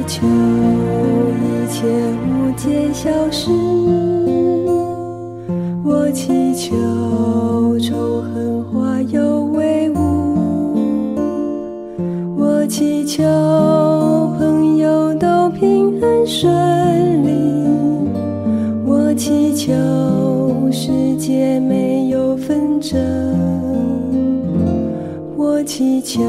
[0.08, 1.86] 求一切
[2.24, 3.52] 误解消失，
[5.84, 11.14] 我祈求仇恨化有为无，
[12.38, 13.22] 我祈求
[14.40, 16.50] 朋友都平安顺
[17.26, 17.30] 利，
[18.86, 19.74] 我祈求
[20.72, 22.98] 世界没有纷争，
[25.36, 26.24] 我祈求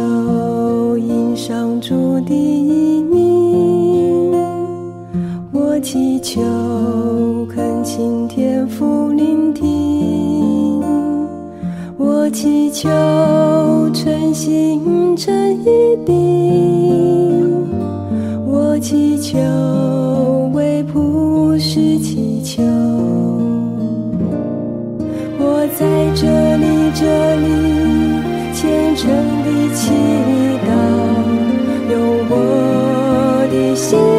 [12.68, 12.90] 祈求
[13.94, 16.12] 诚心诚意地，
[18.44, 19.38] 我祈求
[20.52, 22.62] 为仆师祈求，
[25.38, 26.26] 我在这
[26.58, 27.46] 里这里
[28.52, 29.08] 虔诚
[29.44, 29.90] 地祈
[30.68, 30.70] 祷，
[31.90, 31.96] 用
[32.28, 34.17] 我的心。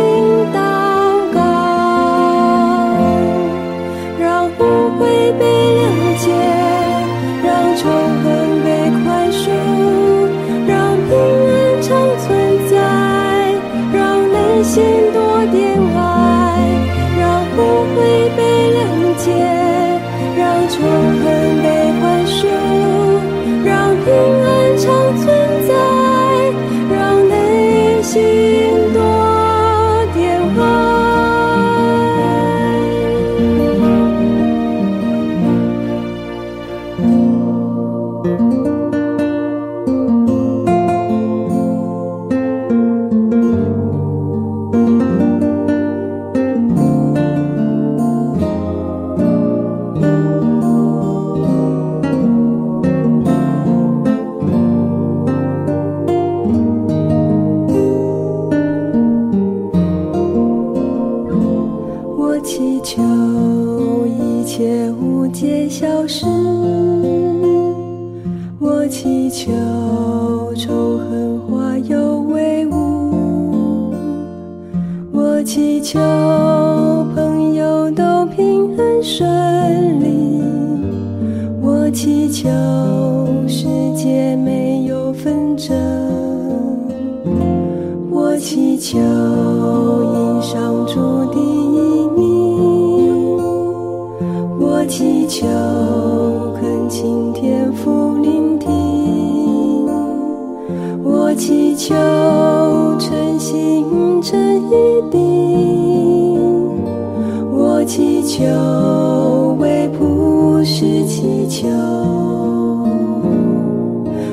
[107.99, 111.67] 祈求，为普世祈求。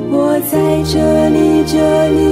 [0.09, 0.95] 我在这
[1.31, 1.75] 里，这
[2.11, 2.26] 里。